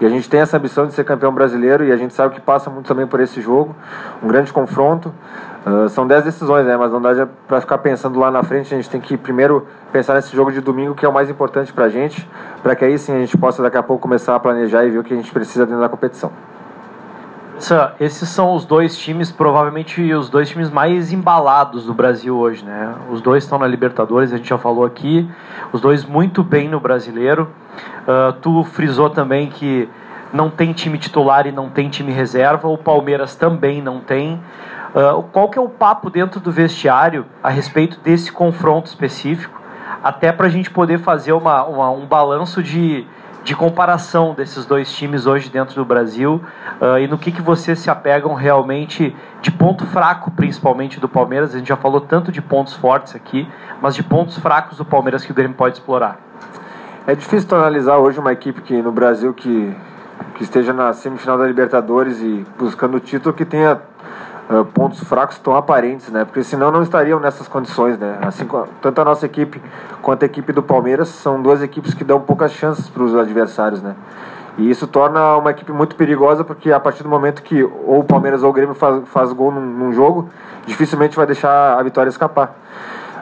E 0.00 0.06
a 0.06 0.08
gente 0.08 0.28
tem 0.28 0.40
essa 0.40 0.56
ambição 0.56 0.86
de 0.86 0.92
ser 0.92 1.04
campeão 1.04 1.32
brasileiro 1.32 1.84
e 1.84 1.92
a 1.92 1.96
gente 1.96 2.12
sabe 2.14 2.34
que 2.34 2.40
passa 2.40 2.68
muito 2.68 2.86
também 2.86 3.06
por 3.06 3.20
esse 3.20 3.40
jogo. 3.40 3.76
Um 4.20 4.26
grande 4.26 4.52
confronto. 4.52 5.14
Uh, 5.64 5.88
são 5.88 6.06
10 6.06 6.24
decisões 6.24 6.66
né? 6.66 6.76
Mas 6.76 6.90
não 6.90 7.00
dá 7.00 7.28
para 7.46 7.60
ficar 7.60 7.78
pensando 7.78 8.18
lá 8.18 8.28
na 8.28 8.42
frente. 8.42 8.74
A 8.74 8.76
gente 8.76 8.90
tem 8.90 9.00
que 9.00 9.16
primeiro 9.16 9.66
pensar 9.92 10.14
nesse 10.14 10.34
jogo 10.34 10.50
de 10.50 10.60
domingo 10.60 10.96
que 10.96 11.06
é 11.06 11.08
o 11.08 11.12
mais 11.12 11.30
importante 11.30 11.72
para 11.72 11.84
a 11.84 11.88
gente 11.88 12.28
para 12.62 12.74
que 12.74 12.84
aí 12.84 12.98
sim 12.98 13.14
a 13.14 13.18
gente 13.20 13.38
possa 13.38 13.62
daqui 13.62 13.76
a 13.76 13.82
pouco 13.82 14.02
começar 14.02 14.34
a 14.34 14.40
planejar 14.40 14.84
e 14.84 14.90
ver 14.90 14.98
o 14.98 15.04
que 15.04 15.14
a 15.14 15.16
gente 15.16 15.30
precisa 15.32 15.64
dentro 15.64 15.80
da 15.80 15.88
competição 15.88 16.30
esses 17.98 18.28
são 18.28 18.54
os 18.54 18.64
dois 18.64 18.96
times, 18.96 19.32
provavelmente 19.32 20.12
os 20.12 20.30
dois 20.30 20.48
times 20.48 20.70
mais 20.70 21.12
embalados 21.12 21.84
do 21.84 21.92
Brasil 21.92 22.36
hoje, 22.36 22.64
né? 22.64 22.94
Os 23.10 23.20
dois 23.20 23.44
estão 23.44 23.58
na 23.58 23.66
Libertadores, 23.66 24.32
a 24.32 24.36
gente 24.36 24.48
já 24.48 24.58
falou 24.58 24.84
aqui, 24.84 25.28
os 25.72 25.80
dois 25.80 26.04
muito 26.04 26.42
bem 26.44 26.68
no 26.68 26.78
Brasileiro. 26.78 27.50
Uh, 28.02 28.32
tu 28.40 28.62
frisou 28.64 29.10
também 29.10 29.48
que 29.48 29.88
não 30.32 30.50
tem 30.50 30.72
time 30.72 30.98
titular 30.98 31.46
e 31.46 31.52
não 31.52 31.68
tem 31.68 31.88
time 31.88 32.12
reserva, 32.12 32.68
o 32.68 32.78
Palmeiras 32.78 33.34
também 33.34 33.82
não 33.82 34.00
tem. 34.00 34.40
Uh, 34.94 35.22
qual 35.32 35.48
que 35.48 35.58
é 35.58 35.62
o 35.62 35.68
papo 35.68 36.10
dentro 36.10 36.40
do 36.40 36.52
vestiário 36.52 37.26
a 37.42 37.50
respeito 37.50 37.98
desse 38.00 38.30
confronto 38.30 38.86
específico? 38.86 39.60
Até 40.02 40.30
para 40.30 40.46
a 40.46 40.50
gente 40.50 40.70
poder 40.70 40.98
fazer 40.98 41.32
uma, 41.32 41.64
uma 41.64 41.90
um 41.90 42.06
balanço 42.06 42.62
de 42.62 43.06
de 43.48 43.56
comparação 43.56 44.34
desses 44.34 44.66
dois 44.66 44.92
times 44.92 45.24
hoje 45.24 45.48
dentro 45.48 45.74
do 45.74 45.82
Brasil 45.82 46.42
uh, 46.82 46.98
e 46.98 47.08
no 47.08 47.16
que, 47.16 47.32
que 47.32 47.40
vocês 47.40 47.78
se 47.78 47.88
apegam 47.88 48.34
realmente 48.34 49.16
de 49.40 49.50
ponto 49.50 49.86
fraco, 49.86 50.30
principalmente 50.30 51.00
do 51.00 51.08
Palmeiras. 51.08 51.54
A 51.54 51.58
gente 51.58 51.68
já 51.68 51.76
falou 51.76 52.02
tanto 52.02 52.30
de 52.30 52.42
pontos 52.42 52.74
fortes 52.74 53.16
aqui, 53.16 53.48
mas 53.80 53.94
de 53.94 54.02
pontos 54.02 54.36
fracos 54.36 54.76
do 54.76 54.84
Palmeiras 54.84 55.24
que 55.24 55.32
o 55.32 55.34
Grêmio 55.34 55.56
pode 55.56 55.76
explorar. 55.78 56.18
É 57.06 57.14
difícil 57.14 57.56
analisar 57.56 57.96
hoje 57.96 58.20
uma 58.20 58.34
equipe 58.34 58.60
que 58.60 58.82
no 58.82 58.92
Brasil 58.92 59.32
que, 59.32 59.74
que 60.34 60.42
esteja 60.42 60.74
na 60.74 60.92
semifinal 60.92 61.38
da 61.38 61.46
Libertadores 61.46 62.20
e 62.20 62.44
buscando 62.58 62.98
o 62.98 63.00
título 63.00 63.34
que 63.34 63.46
tenha 63.46 63.80
uh, 64.48 64.64
pontos 64.64 65.00
fracos 65.00 65.38
tão 65.38 65.54
aparentes, 65.54 66.08
né? 66.08 66.24
Porque 66.24 66.42
senão 66.42 66.70
não 66.70 66.82
estariam 66.82 67.20
nessas 67.20 67.48
condições, 67.48 67.98
né? 67.98 68.18
Assim, 68.22 68.46
tanto 68.80 69.00
a 69.00 69.04
nossa 69.04 69.26
equipe 69.26 69.62
quanto 70.02 70.22
a 70.22 70.26
equipe 70.26 70.52
do 70.52 70.62
Palmeiras 70.62 71.08
são 71.08 71.40
duas 71.40 71.62
equipes 71.62 71.94
que 71.94 72.04
dão 72.04 72.20
poucas 72.20 72.52
chances 72.52 72.88
para 72.88 73.02
os 73.02 73.14
adversários, 73.14 73.82
né? 73.82 73.94
E 74.58 74.68
isso 74.68 74.88
torna 74.88 75.36
uma 75.36 75.52
equipe 75.52 75.70
muito 75.70 75.94
perigosa 75.94 76.42
porque 76.42 76.72
a 76.72 76.80
partir 76.80 77.04
do 77.04 77.08
momento 77.08 77.42
que 77.42 77.62
ou 77.62 78.00
o 78.00 78.04
Palmeiras 78.04 78.42
ou 78.42 78.50
o 78.50 78.52
Grêmio 78.52 78.74
faz, 78.74 79.06
faz 79.08 79.32
gol 79.32 79.52
num, 79.52 79.60
num 79.60 79.92
jogo, 79.92 80.28
dificilmente 80.66 81.16
vai 81.16 81.26
deixar 81.26 81.78
a 81.78 81.82
vitória 81.82 82.10
escapar. 82.10 82.56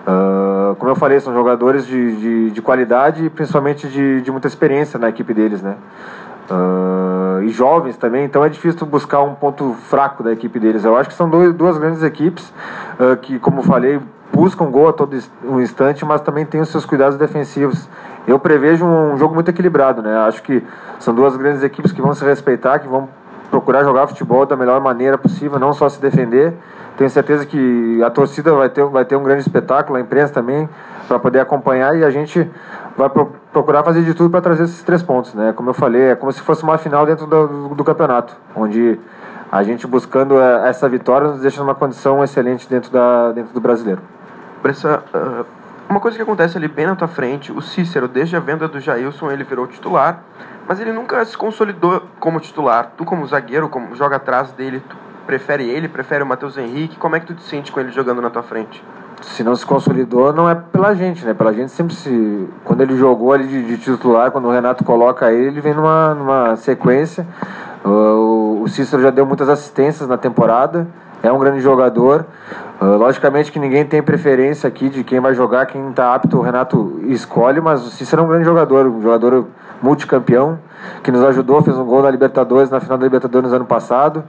Uh, 0.06 0.75
como 0.76 0.90
eu 0.90 0.96
falei, 0.96 1.19
são 1.20 1.34
jogadores 1.34 1.84
de, 1.84 2.17
de, 2.17 2.50
de 2.52 2.62
qualidade 2.62 3.25
e 3.25 3.28
principalmente 3.28 3.88
de, 3.88 4.23
de 4.23 4.31
muita 4.31 4.46
experiência 4.46 4.99
na 4.99 5.08
equipe 5.08 5.34
deles, 5.34 5.61
né? 5.61 5.75
Uh, 6.48 7.43
e 7.43 7.48
jovens 7.48 7.96
também, 7.96 8.25
então 8.25 8.44
é 8.44 8.48
difícil 8.48 8.87
buscar 8.87 9.20
um 9.22 9.34
ponto 9.34 9.75
fraco 9.88 10.22
da 10.22 10.32
equipe 10.32 10.60
deles. 10.60 10.84
Eu 10.84 10.96
acho 10.96 11.08
que 11.08 11.14
são 11.14 11.28
dois, 11.28 11.52
duas 11.52 11.76
grandes 11.76 12.02
equipes 12.02 12.52
uh, 13.00 13.16
que, 13.16 13.38
como 13.40 13.62
falei, 13.62 14.00
buscam 14.32 14.66
gol 14.66 14.88
a 14.88 14.93
todo 14.93 15.16
um 15.44 15.60
instante, 15.60 16.04
mas 16.04 16.20
também 16.20 16.44
têm 16.44 16.60
os 16.60 16.69
seus 16.69 16.84
cuidados 16.84 17.19
defensivos. 17.19 17.88
Eu 18.26 18.38
prevejo 18.38 18.84
um 18.84 19.16
jogo 19.16 19.34
muito 19.34 19.48
equilibrado, 19.48 20.02
né? 20.02 20.16
Acho 20.19 20.43
que 20.43 20.62
são 21.00 21.14
duas 21.14 21.37
grandes 21.37 21.62
equipes 21.62 21.90
que 21.90 22.00
vão 22.00 22.14
se 22.14 22.25
respeitar, 22.25 22.78
que 22.78 22.88
vão 22.88 23.08
procurar 23.50 23.84
jogar 23.84 24.06
futebol 24.06 24.44
da 24.44 24.56
melhor 24.56 24.81
maneira 24.81 25.16
possível, 25.16 25.58
não 25.58 25.72
só 25.72 25.88
se 25.88 26.00
defender. 26.00 26.54
Tenho 26.96 27.10
certeza 27.10 27.44
que 27.44 28.02
a 28.02 28.10
torcida 28.10 28.54
vai 28.54 28.69
ter, 28.69 28.84
vai 28.84 29.04
ter 29.04 29.16
um 29.16 29.22
grande 29.22 29.42
espetáculo, 29.42 29.99
a 29.99 30.00
imprensa 30.00 30.32
também, 30.32 30.69
para 31.06 31.19
poder 31.19 31.41
acompanhar 31.41 31.97
e 31.97 32.05
a 32.05 32.11
gente 32.11 32.50
vai 32.97 33.08
pro, 33.08 33.32
procurar 33.53 33.82
fazer 33.82 34.03
de 34.03 34.14
tudo 34.14 34.31
para 34.31 34.41
trazer 34.41 34.64
esses 34.64 34.82
três 34.82 35.03
pontos, 35.03 35.35
né? 35.35 35.53
Como 35.53 35.70
eu 35.70 35.75
falei, 35.75 36.11
é 36.11 36.14
como 36.17 36.32
se 36.32 36.41
fosse 36.41 36.62
uma 36.62 36.79
final 36.79 37.06
dentro 37.06 37.26
do, 37.26 37.75
do, 37.75 37.85
campeonato, 37.85 38.37
onde 38.55 38.99
a 39.50 39.62
gente 39.62 39.87
buscando 39.87 40.41
é, 40.41 40.69
essa 40.69 40.88
vitória 40.88 41.29
nos 41.29 41.41
deixa 41.41 41.61
numa 41.61 41.75
condição 41.75 42.23
excelente 42.23 42.69
dentro, 42.69 42.91
da, 42.91 43.32
dentro 43.32 43.53
do 43.53 43.61
brasileiro. 43.61 44.00
Bressa, 44.62 45.03
uh, 45.14 45.44
uma 45.88 46.00
coisa 46.00 46.17
que 46.17 46.23
acontece 46.23 46.56
ali 46.56 46.67
bem 46.67 46.87
na 46.87 46.97
tua 46.97 47.06
frente, 47.06 47.52
o 47.52 47.61
Cícero, 47.61 48.09
desde 48.09 48.37
a 48.37 48.41
venda 48.41 48.67
do 48.67 48.81
Jailson, 48.81 49.31
ele 49.31 49.44
virou 49.44 49.67
titular, 49.69 50.23
mas 50.67 50.81
ele 50.81 50.93
nunca 50.93 51.25
se 51.25 51.37
consolidou 51.37 52.02
como 52.19 52.41
titular. 52.41 52.91
Tu, 52.97 53.05
como 53.05 53.25
zagueiro, 53.26 53.69
como 53.69 53.94
joga 53.94 54.17
atrás 54.17 54.50
dele, 54.50 54.81
tu 54.81 54.97
prefere 55.26 55.69
ele, 55.69 55.88
prefere 55.88 56.25
o 56.25 56.26
Matheus 56.26 56.59
Henrique? 56.59 56.97
Como 56.97 57.14
é 57.14 57.20
que 57.20 57.26
tu 57.26 57.35
te 57.35 57.44
sente 57.44 57.70
com 57.70 57.79
ele 57.79 57.93
jogando 57.93 58.20
na 58.20 58.31
tua 58.31 58.43
frente? 58.43 58.82
Se 59.22 59.42
não 59.42 59.56
se 59.56 59.64
consolidou, 59.64 60.32
não 60.32 60.48
é 60.48 60.54
pela 60.54 60.94
gente, 60.94 61.24
né? 61.24 61.34
Pela 61.34 61.52
gente 61.52 61.72
sempre 61.72 61.94
se. 61.94 62.48
Quando 62.64 62.82
ele 62.82 62.96
jogou 62.96 63.32
ali 63.32 63.46
de, 63.46 63.64
de 63.64 63.78
titular, 63.78 64.30
quando 64.30 64.46
o 64.46 64.50
Renato 64.50 64.84
coloca 64.84 65.32
ele, 65.32 65.48
ele 65.48 65.60
vem 65.60 65.74
numa, 65.74 66.14
numa 66.14 66.56
sequência. 66.56 67.26
O, 67.84 68.62
o 68.62 68.68
Cícero 68.68 69.02
já 69.02 69.10
deu 69.10 69.24
muitas 69.24 69.48
assistências 69.48 70.08
na 70.08 70.18
temporada, 70.18 70.86
é 71.22 71.32
um 71.32 71.38
grande 71.38 71.60
jogador. 71.60 72.26
Uh, 72.80 72.96
logicamente 72.96 73.50
que 73.50 73.58
ninguém 73.58 73.86
tem 73.86 74.02
preferência 74.02 74.68
aqui 74.68 74.90
de 74.90 75.02
quem 75.02 75.18
vai 75.18 75.34
jogar, 75.34 75.64
quem 75.66 75.88
está 75.88 76.14
apto, 76.14 76.37
o 76.37 76.42
Renato 76.42 77.00
escolhe, 77.04 77.61
mas 77.61 77.87
o 77.87 77.90
Cícero 77.90 78.23
é 78.23 78.25
um 78.25 78.28
grande 78.28 78.44
jogador, 78.44 78.87
um 78.87 79.00
jogador 79.00 79.46
multicampeão, 79.80 80.58
que 81.02 81.11
nos 81.11 81.23
ajudou, 81.23 81.62
fez 81.62 81.78
um 81.78 81.85
gol 81.85 82.02
na 82.02 82.11
Libertadores, 82.11 82.68
na 82.68 82.80
final 82.80 82.99
da 82.99 83.04
Libertadores 83.04 83.50
no 83.50 83.56
ano 83.56 83.64
passado. 83.64 84.25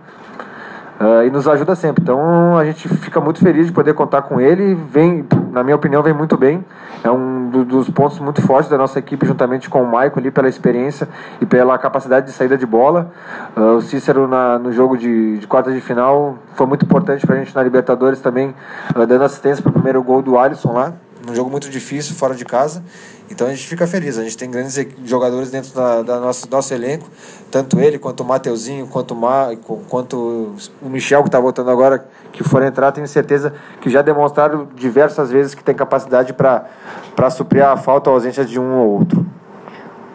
Uh, 0.99 1.27
e 1.27 1.29
nos 1.29 1.47
ajuda 1.47 1.75
sempre. 1.75 2.01
Então 2.01 2.57
a 2.57 2.65
gente 2.65 2.89
fica 2.89 3.21
muito 3.21 3.39
feliz 3.39 3.67
de 3.67 3.71
poder 3.71 3.93
contar 3.93 4.23
com 4.23 4.41
ele. 4.41 4.73
Vem, 4.73 5.25
na 5.51 5.63
minha 5.63 5.75
opinião, 5.75 6.01
vem 6.01 6.13
muito 6.13 6.35
bem. 6.35 6.65
É 7.03 7.11
um 7.11 7.49
do, 7.49 7.63
dos 7.63 7.89
pontos 7.89 8.17
muito 8.19 8.41
fortes 8.41 8.69
da 8.69 8.77
nossa 8.77 8.97
equipe, 8.97 9.25
juntamente 9.25 9.69
com 9.69 9.83
o 9.83 9.87
Maicon 9.87 10.19
ali, 10.19 10.31
pela 10.31 10.49
experiência 10.49 11.07
e 11.39 11.45
pela 11.45 11.77
capacidade 11.77 12.25
de 12.25 12.31
saída 12.31 12.57
de 12.57 12.65
bola. 12.65 13.11
Uh, 13.55 13.75
o 13.75 13.81
Cícero 13.81 14.27
na, 14.27 14.57
no 14.57 14.71
jogo 14.71 14.97
de, 14.97 15.37
de 15.37 15.47
quartas 15.47 15.73
de 15.73 15.81
final 15.81 16.39
foi 16.55 16.65
muito 16.65 16.83
importante 16.83 17.25
para 17.25 17.35
a 17.35 17.39
gente 17.39 17.55
na 17.55 17.61
Libertadores 17.61 18.19
também, 18.19 18.55
uh, 18.95 19.05
dando 19.05 19.23
assistência 19.23 19.61
para 19.61 19.69
o 19.69 19.73
primeiro 19.73 20.01
gol 20.01 20.21
do 20.21 20.37
Alisson 20.37 20.73
lá 20.73 20.93
num 21.27 21.35
jogo 21.35 21.51
muito 21.51 21.69
difícil, 21.69 22.15
fora 22.15 22.33
de 22.33 22.45
casa. 22.45 22.81
Então 23.29 23.47
a 23.47 23.49
gente 23.49 23.67
fica 23.67 23.85
feliz. 23.85 24.17
A 24.17 24.23
gente 24.23 24.37
tem 24.37 24.49
grandes 24.49 24.79
jogadores 25.03 25.51
dentro 25.51 25.73
da, 25.73 26.01
da 26.01 26.19
nosso, 26.19 26.49
nosso 26.49 26.73
elenco, 26.73 27.09
tanto 27.51 27.79
ele, 27.79 27.99
quanto 27.99 28.21
o 28.21 28.25
Mateuzinho, 28.25 28.87
quanto 28.87 29.13
o, 29.13 29.17
Ma, 29.17 29.49
quanto 29.89 30.55
o 30.81 30.89
Michel, 30.89 31.21
que 31.23 31.27
está 31.27 31.39
voltando 31.39 31.69
agora, 31.69 32.07
que 32.31 32.43
for 32.43 32.63
entrar, 32.63 32.93
tenho 32.93 33.07
certeza 33.07 33.53
que 33.81 33.89
já 33.89 34.01
demonstraram 34.01 34.67
diversas 34.73 35.29
vezes 35.29 35.53
que 35.53 35.63
tem 35.63 35.75
capacidade 35.75 36.33
para 36.33 37.29
suprir 37.29 37.65
a 37.65 37.75
falta 37.75 38.09
ou 38.09 38.15
ausência 38.15 38.45
de 38.45 38.57
um 38.57 38.79
ou 38.79 38.89
outro. 38.99 39.25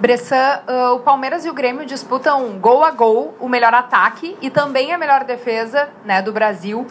Bressan, 0.02 0.62
uh, 0.68 0.94
o 0.96 0.98
Palmeiras 0.98 1.44
e 1.44 1.48
o 1.48 1.54
Grêmio 1.54 1.86
disputam 1.86 2.58
gol 2.58 2.82
a 2.82 2.90
gol 2.90 3.36
o 3.38 3.48
melhor 3.48 3.72
ataque 3.72 4.36
e 4.42 4.50
também 4.50 4.92
a 4.92 4.98
melhor 4.98 5.22
defesa 5.22 5.90
né, 6.04 6.20
do 6.20 6.32
Brasil. 6.32 6.84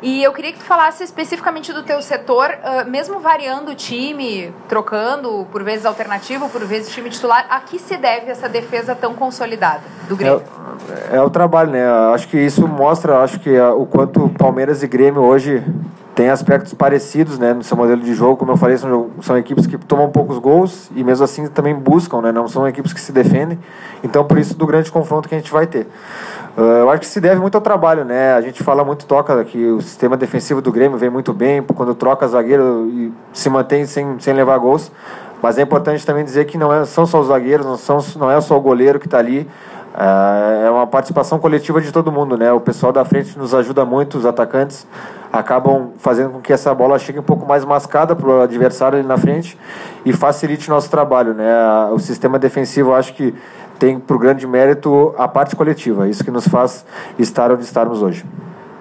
E 0.00 0.22
eu 0.22 0.32
queria 0.32 0.52
que 0.52 0.58
tu 0.58 0.64
falasse 0.64 1.02
especificamente 1.02 1.72
do 1.72 1.82
teu 1.82 2.00
setor, 2.00 2.50
uh, 2.50 2.88
mesmo 2.88 3.18
variando 3.18 3.72
o 3.72 3.74
time, 3.74 4.52
trocando 4.68 5.46
por 5.50 5.64
vezes 5.64 5.84
alternativo, 5.84 6.48
por 6.48 6.64
vezes 6.64 6.92
time 6.92 7.10
titular, 7.10 7.46
a 7.50 7.60
que 7.60 7.78
se 7.78 7.96
deve 7.96 8.30
essa 8.30 8.48
defesa 8.48 8.94
tão 8.94 9.14
consolidada 9.14 9.82
do 10.08 10.14
Grêmio? 10.16 10.42
É, 11.10 11.16
é 11.16 11.22
o 11.22 11.28
trabalho, 11.28 11.72
né? 11.72 11.84
Acho 12.14 12.28
que 12.28 12.38
isso 12.38 12.66
mostra, 12.68 13.18
acho 13.18 13.40
que 13.40 13.50
uh, 13.50 13.80
o 13.80 13.86
quanto 13.86 14.28
Palmeiras 14.38 14.82
e 14.82 14.86
Grêmio 14.86 15.22
hoje 15.22 15.64
têm 16.18 16.30
aspectos 16.30 16.74
parecidos, 16.74 17.38
né, 17.38 17.54
no 17.54 17.62
seu 17.62 17.76
modelo 17.76 18.00
de 18.00 18.12
jogo. 18.12 18.36
Como 18.36 18.50
eu 18.50 18.56
falei, 18.56 18.76
são, 18.76 19.10
são 19.22 19.38
equipes 19.38 19.68
que 19.68 19.78
tomam 19.78 20.10
poucos 20.10 20.36
gols 20.38 20.90
e 20.96 21.04
mesmo 21.04 21.24
assim 21.24 21.46
também 21.46 21.72
buscam, 21.72 22.20
né? 22.20 22.32
Não 22.32 22.48
são 22.48 22.66
equipes 22.66 22.92
que 22.92 23.00
se 23.00 23.12
defendem. 23.12 23.56
Então, 24.02 24.24
por 24.24 24.36
isso 24.36 24.56
do 24.56 24.66
grande 24.66 24.90
confronto 24.90 25.28
que 25.28 25.34
a 25.36 25.38
gente 25.38 25.52
vai 25.52 25.64
ter. 25.64 25.86
Uh, 26.56 26.60
eu 26.60 26.90
acho 26.90 27.00
que 27.00 27.06
se 27.06 27.20
deve 27.20 27.40
muito 27.40 27.54
ao 27.54 27.60
trabalho, 27.60 28.04
né? 28.04 28.34
A 28.34 28.40
gente 28.40 28.62
fala 28.62 28.84
muito, 28.84 29.06
toca 29.06 29.44
que 29.44 29.66
o 29.66 29.80
sistema 29.80 30.16
defensivo 30.16 30.60
do 30.60 30.72
Grêmio 30.72 30.98
vem 30.98 31.10
muito 31.10 31.32
bem, 31.32 31.62
quando 31.62 31.94
troca 31.94 32.26
zagueiro 32.26 32.88
e 32.90 33.12
se 33.32 33.48
mantém 33.48 33.86
sem, 33.86 34.18
sem 34.18 34.34
levar 34.34 34.58
gols. 34.58 34.90
Mas 35.40 35.56
é 35.56 35.62
importante 35.62 36.04
também 36.04 36.24
dizer 36.24 36.46
que 36.46 36.58
não 36.58 36.72
é, 36.72 36.84
são 36.84 37.06
só 37.06 37.20
os 37.20 37.28
zagueiros, 37.28 37.64
não, 37.64 37.76
são, 37.76 37.98
não 38.16 38.30
é 38.30 38.40
só 38.40 38.56
o 38.56 38.60
goleiro 38.60 38.98
que 38.98 39.06
está 39.06 39.18
ali. 39.18 39.48
Uh, 39.94 40.66
é 40.66 40.70
uma 40.70 40.86
participação 40.86 41.38
coletiva 41.38 41.80
de 41.80 41.90
todo 41.90 42.12
mundo, 42.12 42.36
né? 42.36 42.52
O 42.52 42.60
pessoal 42.60 42.92
da 42.92 43.04
frente 43.04 43.38
nos 43.38 43.54
ajuda 43.54 43.84
muito, 43.84 44.18
os 44.18 44.26
atacantes 44.26 44.86
acabam 45.32 45.92
fazendo 45.98 46.30
com 46.30 46.40
que 46.40 46.52
essa 46.52 46.74
bola 46.74 46.98
chegue 46.98 47.18
um 47.18 47.22
pouco 47.22 47.46
mais 47.46 47.64
mascada 47.64 48.14
para 48.14 48.28
o 48.28 48.40
adversário 48.40 48.98
ali 48.98 49.06
na 49.06 49.18
frente 49.18 49.58
e 50.04 50.12
facilite 50.12 50.68
nosso 50.68 50.90
trabalho, 50.90 51.34
né? 51.34 51.52
O 51.92 51.98
sistema 51.98 52.38
defensivo, 52.38 52.94
acho 52.94 53.14
que 53.14 53.34
tem 53.78 53.98
por 53.98 54.18
grande 54.18 54.46
mérito 54.46 55.14
a 55.16 55.28
parte 55.28 55.54
coletiva, 55.54 56.08
isso 56.08 56.24
que 56.24 56.30
nos 56.30 56.46
faz 56.46 56.84
estar 57.18 57.50
onde 57.52 57.62
estamos 57.62 58.02
hoje. 58.02 58.24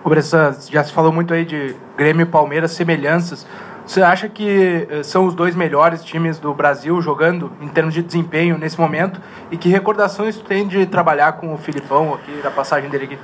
Bressan, 0.10 0.56
já 0.70 0.84
se 0.84 0.94
falou 0.94 1.12
muito 1.12 1.34
aí 1.34 1.44
de 1.44 1.76
Grêmio 1.98 2.24
e 2.24 2.26
Palmeiras, 2.26 2.72
semelhanças. 2.72 3.46
Você 3.86 4.02
acha 4.02 4.28
que 4.28 4.88
eh, 4.90 5.04
são 5.04 5.26
os 5.26 5.34
dois 5.34 5.56
melhores 5.56 6.04
times 6.04 6.40
do 6.40 6.54
Brasil 6.54 7.02
jogando 7.02 7.52
em 7.62 7.68
termos 7.68 7.94
de 7.94 8.02
desempenho 8.02 8.58
nesse 8.58 8.80
momento? 8.80 9.22
E 9.50 9.58
que 9.58 9.70
recordações 9.70 10.36
tu 10.36 10.44
tem 10.44 10.68
de 10.68 10.86
trabalhar 10.86 11.34
com 11.34 11.54
o 11.54 11.58
Filipão 11.58 12.14
aqui, 12.14 12.32
da 12.44 12.52
passagem 12.52 12.90
dele 12.90 13.06
aqui? 13.06 13.18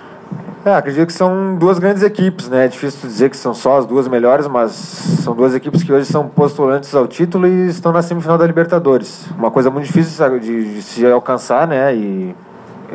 É, 0.65 0.73
acredito 0.75 1.07
que 1.07 1.13
são 1.13 1.57
duas 1.57 1.77
grandes 1.77 2.01
equipes, 2.03 2.47
né? 2.47 2.63
É 2.63 2.67
difícil 2.69 3.09
dizer 3.09 3.29
que 3.29 3.35
são 3.35 3.53
só 3.53 3.79
as 3.79 3.85
duas 3.85 4.07
melhores, 4.07 4.47
mas 4.47 4.71
são 4.71 5.35
duas 5.35 5.53
equipes 5.53 5.83
que 5.83 5.91
hoje 5.91 6.05
são 6.05 6.29
postulantes 6.29 6.95
ao 6.95 7.05
título 7.05 7.45
e 7.45 7.67
estão 7.67 7.91
na 7.91 8.01
semifinal 8.01 8.37
da 8.37 8.47
Libertadores. 8.47 9.25
Uma 9.37 9.51
coisa 9.51 9.69
muito 9.69 9.87
difícil 9.87 10.39
de, 10.39 10.75
de 10.75 10.81
se 10.81 11.05
alcançar, 11.05 11.67
né? 11.67 11.93
E 11.93 12.33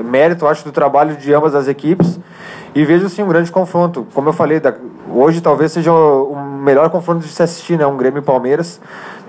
mérito, 0.03 0.47
acho, 0.47 0.65
do 0.65 0.73
trabalho 0.73 1.15
de 1.17 1.35
ambas 1.35 1.55
as 1.55 1.69
equipes. 1.69 2.19
E 2.75 2.87
vejo, 2.87 3.07
sim, 3.11 3.23
um 3.23 3.29
grande 3.29 3.53
confronto. 3.53 4.07
Como 4.15 4.31
eu 4.31 4.33
falei, 4.33 4.61
da, 4.61 4.75
hoje 5.11 5.43
talvez 5.43 5.71
seja 5.71 5.93
o, 5.93 6.33
o, 6.33 6.37
melhor 6.41 6.89
confronto 6.89 7.21
de 7.21 7.29
se 7.29 7.43
assistir, 7.43 7.77
né? 7.77 7.87
Um 7.87 7.99
Grêmio 7.99 8.21
e 8.21 8.23
Palmeiras, 8.23 8.81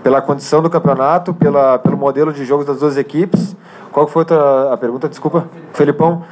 pela 0.02 0.22
condição 0.22 0.62
do 0.62 0.70
campeonato, 0.70 1.34
pela, 1.34 1.78
pelo 1.78 1.98
modelo 1.98 2.32
de 2.32 2.46
jogos 2.46 2.66
das 2.66 2.80
duas 2.80 2.96
equipes. 2.96 3.54
Qual 3.92 4.08
foi 4.08 4.26
a, 4.30 4.74
a 4.76 4.78
pergunta? 4.78 5.10
Desculpa. 5.10 5.46
Felipão 5.74 6.24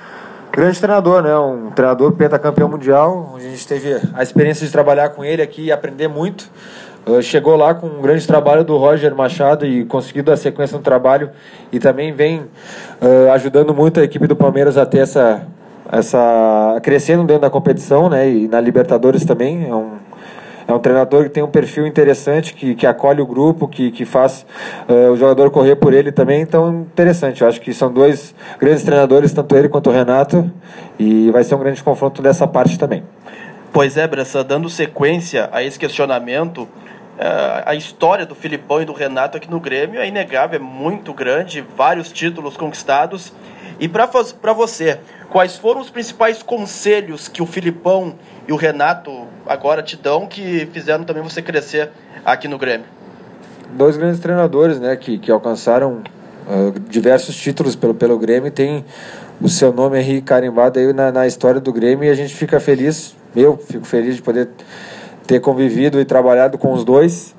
grande 0.51 0.79
treinador, 0.79 1.21
né? 1.21 1.37
Um 1.37 1.71
treinador 1.71 2.11
pentacampeão 2.13 2.67
mundial. 2.67 3.33
A 3.35 3.39
gente 3.39 3.67
teve 3.67 3.99
a 4.13 4.23
experiência 4.23 4.65
de 4.65 4.71
trabalhar 4.71 5.09
com 5.09 5.23
ele 5.23 5.41
aqui 5.41 5.65
e 5.65 5.71
aprender 5.71 6.07
muito. 6.07 6.49
Uh, 7.05 7.21
chegou 7.21 7.55
lá 7.55 7.73
com 7.73 7.87
um 7.87 8.01
grande 8.01 8.27
trabalho 8.27 8.63
do 8.63 8.75
Roger 8.75 9.15
Machado 9.15 9.65
e 9.65 9.85
conseguiu 9.85 10.23
dar 10.23 10.35
sequência 10.35 10.77
no 10.77 10.83
trabalho 10.83 11.29
e 11.71 11.79
também 11.79 12.11
vem 12.11 12.39
uh, 13.01 13.31
ajudando 13.31 13.73
muito 13.73 13.99
a 13.99 14.03
equipe 14.03 14.27
do 14.27 14.35
Palmeiras 14.35 14.77
a 14.77 14.85
ter 14.85 14.99
essa 14.99 15.47
essa 15.89 16.79
crescendo 16.83 17.23
dentro 17.23 17.43
da 17.43 17.49
competição, 17.49 18.09
né? 18.09 18.29
E 18.29 18.47
na 18.47 18.59
Libertadores 18.59 19.23
também 19.23 19.69
é 19.69 19.73
um 19.73 20.06
é 20.67 20.73
um 20.73 20.79
treinador 20.79 21.23
que 21.23 21.29
tem 21.29 21.41
um 21.41 21.47
perfil 21.47 21.87
interessante, 21.87 22.53
que, 22.53 22.75
que 22.75 22.85
acolhe 22.85 23.21
o 23.21 23.25
grupo, 23.25 23.67
que, 23.67 23.89
que 23.89 24.03
faz 24.03 24.45
uh, 24.89 25.11
o 25.11 25.17
jogador 25.17 25.49
correr 25.49 25.77
por 25.77 25.93
ele 25.93 26.11
também. 26.11 26.41
Então, 26.41 26.81
interessante. 26.81 27.41
Eu 27.41 27.47
acho 27.47 27.61
que 27.61 27.73
são 27.73 27.91
dois 27.91 28.35
grandes 28.59 28.83
treinadores, 28.83 29.31
tanto 29.31 29.55
ele 29.55 29.69
quanto 29.69 29.89
o 29.89 29.93
Renato, 29.93 30.51
e 30.99 31.31
vai 31.31 31.43
ser 31.43 31.55
um 31.55 31.59
grande 31.59 31.81
confronto 31.81 32.21
dessa 32.21 32.45
parte 32.45 32.77
também. 32.77 33.03
Pois 33.71 33.95
é, 33.95 34.07
Bressa, 34.07 34.43
dando 34.43 34.69
sequência 34.69 35.49
a 35.51 35.63
esse 35.63 35.79
questionamento, 35.79 36.67
eh, 37.19 37.63
a 37.65 37.75
história 37.75 38.25
do 38.25 38.35
Filipão 38.35 38.81
e 38.81 38.85
do 38.85 38.93
Renato 38.93 39.37
aqui 39.37 39.49
no 39.49 39.59
Grêmio 39.59 39.99
é 39.99 40.07
inegável, 40.07 40.59
é 40.59 40.63
muito 40.63 41.13
grande, 41.13 41.63
vários 41.75 42.11
títulos 42.11 42.57
conquistados. 42.57 43.33
E 43.79 43.87
para 43.87 44.53
você, 44.53 44.99
quais 45.29 45.55
foram 45.55 45.81
os 45.81 45.89
principais 45.89 46.41
conselhos 46.41 47.27
que 47.27 47.41
o 47.41 47.45
Filipão 47.45 48.15
e 48.47 48.53
o 48.53 48.55
Renato 48.55 49.11
agora 49.45 49.83
te 49.83 49.95
dão 49.95 50.25
que 50.25 50.67
fizeram 50.71 51.03
também 51.03 51.21
você 51.21 51.41
crescer 51.41 51.91
aqui 52.25 52.47
no 52.47 52.57
Grêmio? 52.57 52.87
Dois 53.71 53.97
grandes 53.97 54.19
treinadores, 54.19 54.79
né, 54.79 54.95
que, 54.95 55.19
que 55.19 55.31
alcançaram 55.31 56.01
uh, 56.47 56.79
diversos 56.89 57.35
títulos 57.35 57.75
pelo, 57.75 57.93
pelo 57.93 58.17
Grêmio, 58.17 58.49
tem 58.49 58.83
o 59.39 59.49
seu 59.49 59.71
nome 59.71 59.97
aí 59.99 60.21
carimbado 60.21 60.79
aí 60.79 60.91
na, 60.93 61.11
na 61.11 61.27
história 61.27 61.59
do 61.59 61.71
Grêmio 61.71 62.05
e 62.05 62.09
a 62.09 62.15
gente 62.15 62.33
fica 62.33 62.59
feliz, 62.59 63.15
eu 63.35 63.57
fico 63.57 63.85
feliz 63.85 64.15
de 64.15 64.21
poder 64.21 64.49
ter 65.27 65.39
convivido 65.39 65.99
e 65.99 66.05
trabalhado 66.05 66.57
com 66.57 66.73
os 66.73 66.83
dois. 66.83 67.35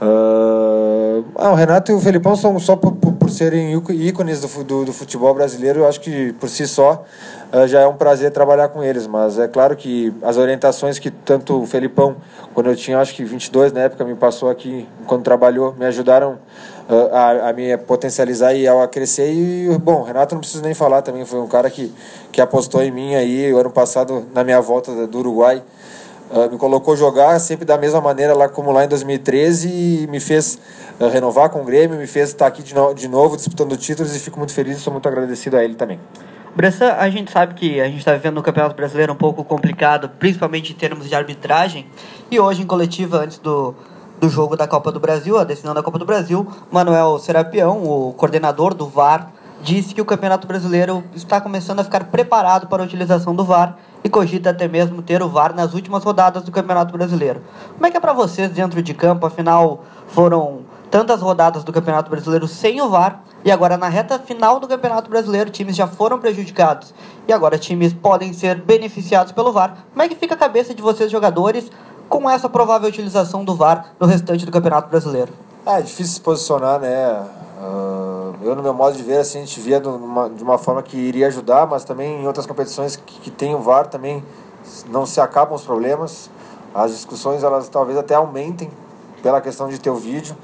Uh, 0.00 1.24
ah, 1.34 1.50
o 1.50 1.54
Renato 1.54 1.90
e 1.90 1.94
o 1.94 2.00
Felipão 2.00 2.36
são 2.36 2.58
só 2.58 2.76
por, 2.76 2.92
por, 3.28 3.30
serem 3.30 3.82
ícones 3.90 4.40
do, 4.40 4.64
do, 4.64 4.84
do, 4.86 4.92
futebol 4.92 5.34
brasileiro, 5.34 5.80
eu 5.80 5.88
acho 5.88 6.00
que 6.00 6.32
por 6.34 6.48
si 6.48 6.66
só 6.66 7.04
uh, 7.52 7.66
já 7.66 7.80
é 7.80 7.86
um 7.86 7.94
prazer 7.94 8.30
trabalhar 8.30 8.68
com 8.68 8.82
eles, 8.82 9.06
mas 9.06 9.38
é 9.38 9.46
claro 9.46 9.76
que 9.76 10.12
as 10.22 10.36
orientações 10.36 10.98
que 10.98 11.10
tanto 11.10 11.60
o 11.60 11.66
Felipão, 11.66 12.16
quando 12.54 12.70
eu 12.70 12.76
tinha 12.76 12.98
acho 12.98 13.14
que 13.14 13.24
22 13.24 13.72
na 13.72 13.80
época, 13.80 14.04
me 14.04 14.14
passou 14.14 14.48
aqui, 14.48 14.86
quando 15.06 15.22
trabalhou, 15.22 15.74
me 15.78 15.84
ajudaram 15.84 16.38
uh, 16.88 17.14
a, 17.14 17.50
a 17.50 17.52
me 17.52 17.76
potencializar 17.76 18.54
e 18.54 18.66
a 18.66 18.88
crescer. 18.88 19.30
E, 19.32 19.78
bom, 19.78 20.02
Renato 20.02 20.34
não 20.34 20.40
preciso 20.40 20.62
nem 20.62 20.74
falar 20.74 21.02
também, 21.02 21.24
foi 21.24 21.40
um 21.40 21.48
cara 21.48 21.68
que, 21.70 21.92
que 22.32 22.40
apostou 22.40 22.82
em 22.82 22.90
mim 22.90 23.14
aí, 23.14 23.52
o 23.52 23.58
ano 23.58 23.70
passado, 23.70 24.26
na 24.34 24.42
minha 24.42 24.60
volta 24.60 25.06
do 25.06 25.18
Uruguai. 25.18 25.62
Uh, 26.30 26.50
me 26.50 26.58
colocou 26.58 26.94
jogar 26.94 27.38
sempre 27.38 27.64
da 27.64 27.78
mesma 27.78 28.00
maneira 28.02 28.34
lá 28.34 28.48
como 28.48 28.70
lá 28.70 28.84
em 28.84 28.88
2013 28.88 29.68
e 29.68 30.06
me 30.08 30.20
fez 30.20 30.58
uh, 31.00 31.08
renovar 31.08 31.48
com 31.48 31.62
o 31.62 31.64
Grêmio, 31.64 31.96
me 31.96 32.06
fez 32.06 32.28
estar 32.28 32.46
aqui 32.46 32.62
de, 32.62 32.74
no, 32.74 32.92
de 32.92 33.08
novo 33.08 33.34
disputando 33.34 33.74
títulos 33.78 34.14
e 34.14 34.18
fico 34.18 34.38
muito 34.38 34.52
feliz 34.52 34.76
e 34.76 34.80
sou 34.80 34.92
muito 34.92 35.08
agradecido 35.08 35.56
a 35.56 35.64
ele 35.64 35.74
também. 35.74 35.98
Bressan, 36.54 36.92
a 36.98 37.08
gente 37.08 37.30
sabe 37.30 37.54
que 37.54 37.80
a 37.80 37.86
gente 37.86 37.98
está 37.98 38.12
vivendo 38.12 38.38
um 38.38 38.42
campeonato 38.42 38.74
brasileiro 38.74 39.12
um 39.12 39.16
pouco 39.16 39.44
complicado, 39.44 40.10
principalmente 40.18 40.72
em 40.72 40.74
termos 40.74 41.08
de 41.08 41.14
arbitragem, 41.14 41.86
e 42.30 42.40
hoje 42.40 42.62
em 42.62 42.66
coletiva, 42.66 43.18
antes 43.18 43.38
do, 43.38 43.74
do 44.20 44.28
jogo 44.28 44.56
da 44.56 44.66
Copa 44.66 44.90
do 44.90 44.98
Brasil, 44.98 45.38
a 45.38 45.44
decisão 45.44 45.72
da 45.72 45.82
Copa 45.82 45.98
do 45.98 46.04
Brasil, 46.04 46.46
Manuel 46.70 47.18
Serapião, 47.18 47.84
o 47.84 48.12
coordenador 48.12 48.74
do 48.74 48.86
VAR, 48.86 49.32
disse 49.62 49.94
que 49.94 50.00
o 50.00 50.04
Campeonato 50.04 50.46
Brasileiro 50.46 51.04
está 51.14 51.40
começando 51.40 51.80
a 51.80 51.84
ficar 51.84 52.04
preparado 52.04 52.66
para 52.68 52.82
a 52.82 52.86
utilização 52.86 53.34
do 53.34 53.44
VAR 53.44 53.76
e 54.02 54.08
cogita 54.08 54.50
até 54.50 54.68
mesmo 54.68 55.02
ter 55.02 55.22
o 55.22 55.28
VAR 55.28 55.54
nas 55.54 55.74
últimas 55.74 56.04
rodadas 56.04 56.42
do 56.42 56.52
Campeonato 56.52 56.92
Brasileiro. 56.92 57.42
Como 57.74 57.86
é 57.86 57.90
que 57.90 57.96
é 57.96 58.00
para 58.00 58.12
vocês 58.12 58.50
dentro 58.50 58.82
de 58.82 58.94
campo? 58.94 59.26
Afinal, 59.26 59.84
foram 60.08 60.60
tantas 60.90 61.20
rodadas 61.20 61.64
do 61.64 61.72
Campeonato 61.72 62.10
Brasileiro 62.10 62.46
sem 62.46 62.80
o 62.80 62.88
VAR 62.88 63.22
e 63.44 63.50
agora 63.50 63.76
na 63.76 63.88
reta 63.88 64.18
final 64.18 64.58
do 64.58 64.66
Campeonato 64.66 65.10
Brasileiro 65.10 65.50
times 65.50 65.76
já 65.76 65.86
foram 65.86 66.18
prejudicados 66.18 66.94
e 67.26 67.32
agora 67.32 67.58
times 67.58 67.92
podem 67.92 68.32
ser 68.32 68.60
beneficiados 68.60 69.32
pelo 69.32 69.52
VAR. 69.52 69.84
Como 69.92 70.02
é 70.02 70.08
que 70.08 70.14
fica 70.14 70.34
a 70.34 70.38
cabeça 70.38 70.74
de 70.74 70.80
vocês 70.80 71.10
jogadores 71.10 71.70
com 72.08 72.28
essa 72.28 72.48
provável 72.48 72.88
utilização 72.88 73.44
do 73.44 73.54
VAR 73.54 73.92
no 74.00 74.06
restante 74.06 74.46
do 74.46 74.52
Campeonato 74.52 74.88
Brasileiro? 74.88 75.32
É 75.66 75.82
difícil 75.82 76.14
se 76.14 76.20
posicionar, 76.20 76.80
né? 76.80 77.22
Eu, 78.40 78.54
no 78.54 78.62
meu 78.62 78.72
modo 78.72 78.96
de 78.96 79.02
ver, 79.02 79.18
assim, 79.18 79.38
a 79.38 79.40
gente 79.44 79.58
via 79.60 79.80
de 79.80 79.88
uma, 79.88 80.30
de 80.30 80.42
uma 80.44 80.58
forma 80.58 80.80
que 80.80 80.96
iria 80.96 81.26
ajudar, 81.26 81.66
mas 81.66 81.84
também 81.84 82.22
em 82.22 82.26
outras 82.26 82.46
competições 82.46 82.94
que, 82.94 83.20
que 83.20 83.30
tem 83.30 83.54
o 83.54 83.58
VAR 83.58 83.86
também 83.86 84.22
não 84.88 85.04
se 85.04 85.20
acabam 85.20 85.54
os 85.54 85.64
problemas. 85.64 86.30
As 86.72 86.92
discussões, 86.92 87.42
elas 87.42 87.68
talvez 87.68 87.98
até 87.98 88.14
aumentem 88.14 88.70
pela 89.22 89.40
questão 89.40 89.68
de 89.68 89.80
ter 89.80 89.90
o 89.90 89.96
vídeo. 89.96 90.36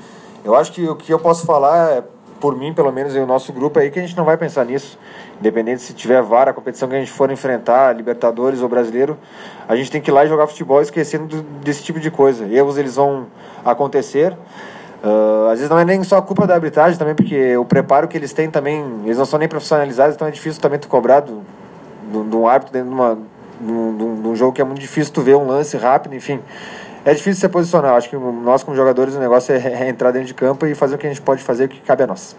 Eu 0.45 0.57
acho 0.57 0.73
que 0.73 0.89
o 0.89 0.97
que 0.97 1.13
eu 1.13 1.21
posso 1.21 1.47
falar 1.47 1.93
é, 1.93 2.05
por 2.41 2.57
mim, 2.57 2.75
pelo 2.75 2.91
menos, 2.91 3.15
e 3.15 3.19
o 3.19 3.27
nosso 3.27 3.53
grupo 3.53 3.79
aí, 3.79 3.91
que 3.91 3.99
a 4.01 4.03
gente 4.03 4.17
não 4.17 4.25
vai 4.25 4.37
pensar 4.37 4.65
nisso. 4.65 4.99
Independente 5.39 5.83
se 5.83 5.95
tiver 5.95 6.21
VAR, 6.21 6.49
a 6.49 6.53
competição 6.53 6.89
que 6.89 6.97
a 6.97 6.99
gente 6.99 7.13
for 7.13 7.31
enfrentar, 7.31 7.95
Libertadores 7.95 8.61
ou 8.61 8.69
Brasileiro, 8.69 9.17
a 9.69 9.77
gente 9.77 9.91
tem 9.91 10.01
que 10.01 10.11
ir 10.11 10.13
lá 10.13 10.25
e 10.25 10.29
jogar 10.29 10.49
futebol 10.49 10.83
esquecendo 10.83 11.43
desse 11.63 11.85
tipo 11.85 12.01
de 12.01 12.11
coisa. 12.11 12.45
Erros, 12.45 12.77
eles 12.77 12.97
vão 12.97 13.29
acontecer. 13.65 14.37
Uh, 15.05 15.49
às 15.51 15.59
vezes 15.59 15.69
não 15.69 15.79
é 15.79 15.85
nem 15.85 16.03
só 16.03 16.23
culpa 16.23 16.47
da 16.47 16.55
arbitragem 16.55 16.99
também, 16.99 17.15
porque 17.15 17.55
o 17.59 17.65
preparo 17.67 18.09
que 18.09 18.17
eles 18.17 18.33
têm 18.33 18.51
também, 18.51 18.83
eles 19.05 19.19
não 19.19 19.27
são 19.27 19.39
nem 19.39 19.47
profissionalizados, 19.47 20.15
então 20.15 20.27
é 20.27 20.31
difícil 20.31 20.63
também 20.63 20.79
tu 20.79 20.89
cobrar 20.89 21.21
de 21.21 21.33
um 22.37 22.49
árbitro 22.49 22.73
dentro 22.73 22.89
de, 22.89 22.95
uma, 22.95 23.19
de, 23.61 23.71
um, 23.71 24.23
de 24.23 24.29
um 24.29 24.35
jogo 24.35 24.53
que 24.55 24.63
é 24.63 24.65
muito 24.65 24.81
difícil 24.81 25.13
tu 25.13 25.21
ver 25.21 25.35
um 25.35 25.47
lance 25.47 25.77
rápido, 25.77 26.15
enfim. 26.15 26.41
É 27.05 27.13
difícil 27.13 27.39
se 27.39 27.49
posicionar. 27.51 27.95
Acho 27.97 28.09
que 28.09 28.17
nós, 28.17 28.63
como 28.63 28.75
jogadores, 28.75 29.15
o 29.15 29.21
negócio 29.21 29.55
é, 29.55 29.59
é 29.85 29.89
entrar 29.91 30.11
dentro 30.11 30.29
de 30.29 30.35
campo 30.35 30.65
e 30.65 30.75
fazer 30.75 30.95
o 30.95 30.99
que 30.99 31.07
a 31.07 31.11
gente 31.11 31.21
pode 31.21 31.43
fazer, 31.43 31.67
o 31.67 31.69
que 31.69 31.81
cabe 31.81 32.05
a 32.05 32.07
nós. 32.07 32.35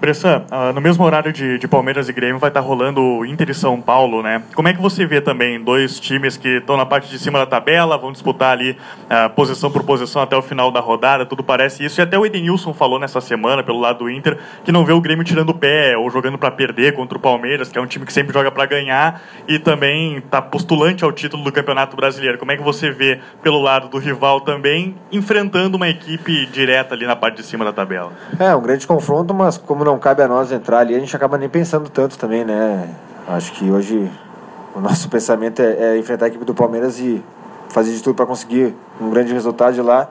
Bressan, 0.00 0.44
uh, 0.50 0.72
no 0.72 0.80
mesmo 0.80 1.04
horário 1.04 1.32
de, 1.32 1.58
de, 1.58 1.66
Palmeiras 1.66 2.08
e 2.08 2.12
Grêmio 2.12 2.38
vai 2.38 2.50
estar 2.50 2.60
tá 2.60 2.66
rolando 2.66 3.24
Inter 3.24 3.50
e 3.50 3.54
São 3.54 3.80
Paulo, 3.80 4.22
né? 4.22 4.42
Como 4.54 4.68
é 4.68 4.74
que 4.74 4.80
você 4.80 5.06
vê 5.06 5.20
também 5.20 5.62
dois 5.62 5.98
times 5.98 6.36
que 6.36 6.58
estão 6.58 6.76
na 6.76 6.84
parte 6.84 7.08
de 7.08 7.18
cima 7.18 7.38
da 7.38 7.46
tabela, 7.46 7.96
vão 7.96 8.12
disputar 8.12 8.52
ali 8.52 8.72
uh, 8.72 9.30
posição 9.34 9.70
por 9.70 9.82
posição 9.84 10.20
até 10.20 10.36
o 10.36 10.42
final 10.42 10.70
da 10.70 10.80
rodada, 10.80 11.24
tudo 11.24 11.42
parece 11.42 11.84
isso. 11.84 12.00
E 12.00 12.02
até 12.02 12.18
o 12.18 12.26
Edenilson 12.26 12.74
falou 12.74 12.98
nessa 12.98 13.20
semana, 13.20 13.62
pelo 13.62 13.80
lado 13.80 14.00
do 14.00 14.10
Inter, 14.10 14.38
que 14.64 14.70
não 14.70 14.84
vê 14.84 14.92
o 14.92 15.00
Grêmio 15.00 15.24
tirando 15.24 15.50
o 15.50 15.54
pé 15.54 15.96
ou 15.96 16.10
jogando 16.10 16.36
para 16.36 16.50
perder 16.50 16.92
contra 16.92 17.16
o 17.16 17.20
Palmeiras, 17.20 17.70
que 17.70 17.78
é 17.78 17.80
um 17.80 17.86
time 17.86 18.04
que 18.04 18.12
sempre 18.12 18.34
joga 18.34 18.50
para 18.50 18.66
ganhar 18.66 19.22
e 19.48 19.58
também 19.58 20.18
está 20.18 20.42
postulante 20.42 21.04
ao 21.04 21.12
título 21.12 21.42
do 21.42 21.52
Campeonato 21.52 21.96
Brasileiro. 21.96 22.38
Como 22.38 22.52
é 22.52 22.56
que 22.56 22.62
você 22.62 22.90
vê 22.90 23.20
pelo 23.42 23.60
lado 23.60 23.88
do 23.88 23.98
rival 23.98 24.42
também 24.42 24.94
enfrentando 25.10 25.76
uma 25.76 25.88
equipe 25.88 26.46
direta 26.46 26.94
ali 26.94 27.06
na 27.06 27.16
parte 27.16 27.36
de 27.36 27.42
cima 27.44 27.64
da 27.64 27.72
tabela? 27.72 28.12
É, 28.38 28.54
um 28.54 28.60
grande 28.60 28.86
confronto, 28.86 29.32
mas 29.32 29.56
como 29.56 29.85
não 29.86 29.98
cabe 29.98 30.22
a 30.22 30.28
nós 30.28 30.52
entrar 30.52 30.80
ali, 30.80 30.94
a 30.94 30.98
gente 30.98 31.14
acaba 31.14 31.38
nem 31.38 31.48
pensando 31.48 31.88
tanto 31.88 32.18
também, 32.18 32.44
né? 32.44 32.88
Acho 33.26 33.52
que 33.52 33.70
hoje 33.70 34.10
o 34.74 34.80
nosso 34.80 35.08
pensamento 35.08 35.60
é, 35.60 35.94
é 35.94 35.98
enfrentar 35.98 36.26
a 36.26 36.28
equipe 36.28 36.44
do 36.44 36.54
Palmeiras 36.54 36.98
e 37.00 37.24
fazer 37.70 37.92
de 37.92 38.02
tudo 38.02 38.14
para 38.14 38.26
conseguir 38.26 38.74
um 39.00 39.10
grande 39.10 39.32
resultado 39.32 39.74
de 39.74 39.80
lá. 39.80 40.08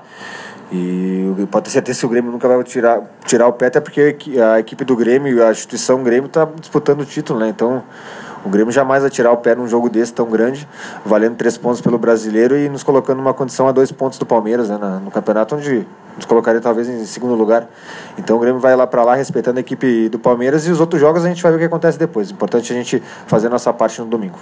E 0.72 1.46
pode 1.51 1.65
ter 1.65 1.72
certeza 1.72 2.00
que 2.00 2.05
o 2.05 2.10
Grêmio 2.10 2.32
nunca 2.32 2.48
vai 2.48 2.63
tirar, 2.63 3.01
tirar 3.25 3.48
o 3.48 3.53
pé, 3.53 3.67
até 3.67 3.79
porque 3.79 4.17
a 4.41 4.60
equipe 4.60 4.84
do 4.84 4.96
Grêmio, 4.96 5.46
a 5.46 5.51
instituição 5.51 6.03
Grêmio, 6.03 6.25
está 6.25 6.46
disputando 6.60 7.01
o 7.01 7.05
título, 7.05 7.39
né? 7.39 7.50
Então 7.50 7.84
o 8.45 8.49
Grêmio 8.49 8.71
jamais 8.71 9.01
vai 9.01 9.09
tirar 9.09 9.31
o 9.31 9.37
pé 9.37 9.55
num 9.55 9.67
jogo 9.67 9.89
desse 9.89 10.13
tão 10.13 10.27
grande, 10.27 10.67
valendo 11.03 11.35
três 11.35 11.57
pontos 11.57 11.81
pelo 11.81 11.97
brasileiro 11.97 12.55
e 12.55 12.69
nos 12.69 12.83
colocando 12.83 13.17
numa 13.17 13.33
condição 13.33 13.67
a 13.67 13.71
dois 13.71 13.91
pontos 13.91 14.19
do 14.19 14.25
Palmeiras 14.25 14.69
né, 14.69 14.77
no 15.03 15.09
campeonato, 15.09 15.55
onde 15.55 15.85
nos 16.15 16.25
colocaria 16.25 16.61
talvez 16.61 16.87
em 16.87 17.03
segundo 17.05 17.33
lugar. 17.33 17.67
Então 18.19 18.37
o 18.37 18.39
Grêmio 18.39 18.59
vai 18.59 18.75
lá 18.75 18.85
para 18.85 19.03
lá 19.03 19.15
respeitando 19.15 19.57
a 19.57 19.61
equipe 19.61 20.09
do 20.09 20.19
Palmeiras 20.19 20.67
e 20.67 20.71
os 20.71 20.79
outros 20.79 21.01
jogos 21.01 21.25
a 21.25 21.27
gente 21.27 21.41
vai 21.41 21.51
ver 21.51 21.55
o 21.55 21.59
que 21.59 21.65
acontece 21.65 21.97
depois. 21.97 22.29
Importante 22.29 22.71
a 22.71 22.75
gente 22.75 23.01
fazer 23.25 23.47
a 23.47 23.49
nossa 23.49 23.73
parte 23.73 23.99
no 23.99 24.05
domingo. 24.05 24.37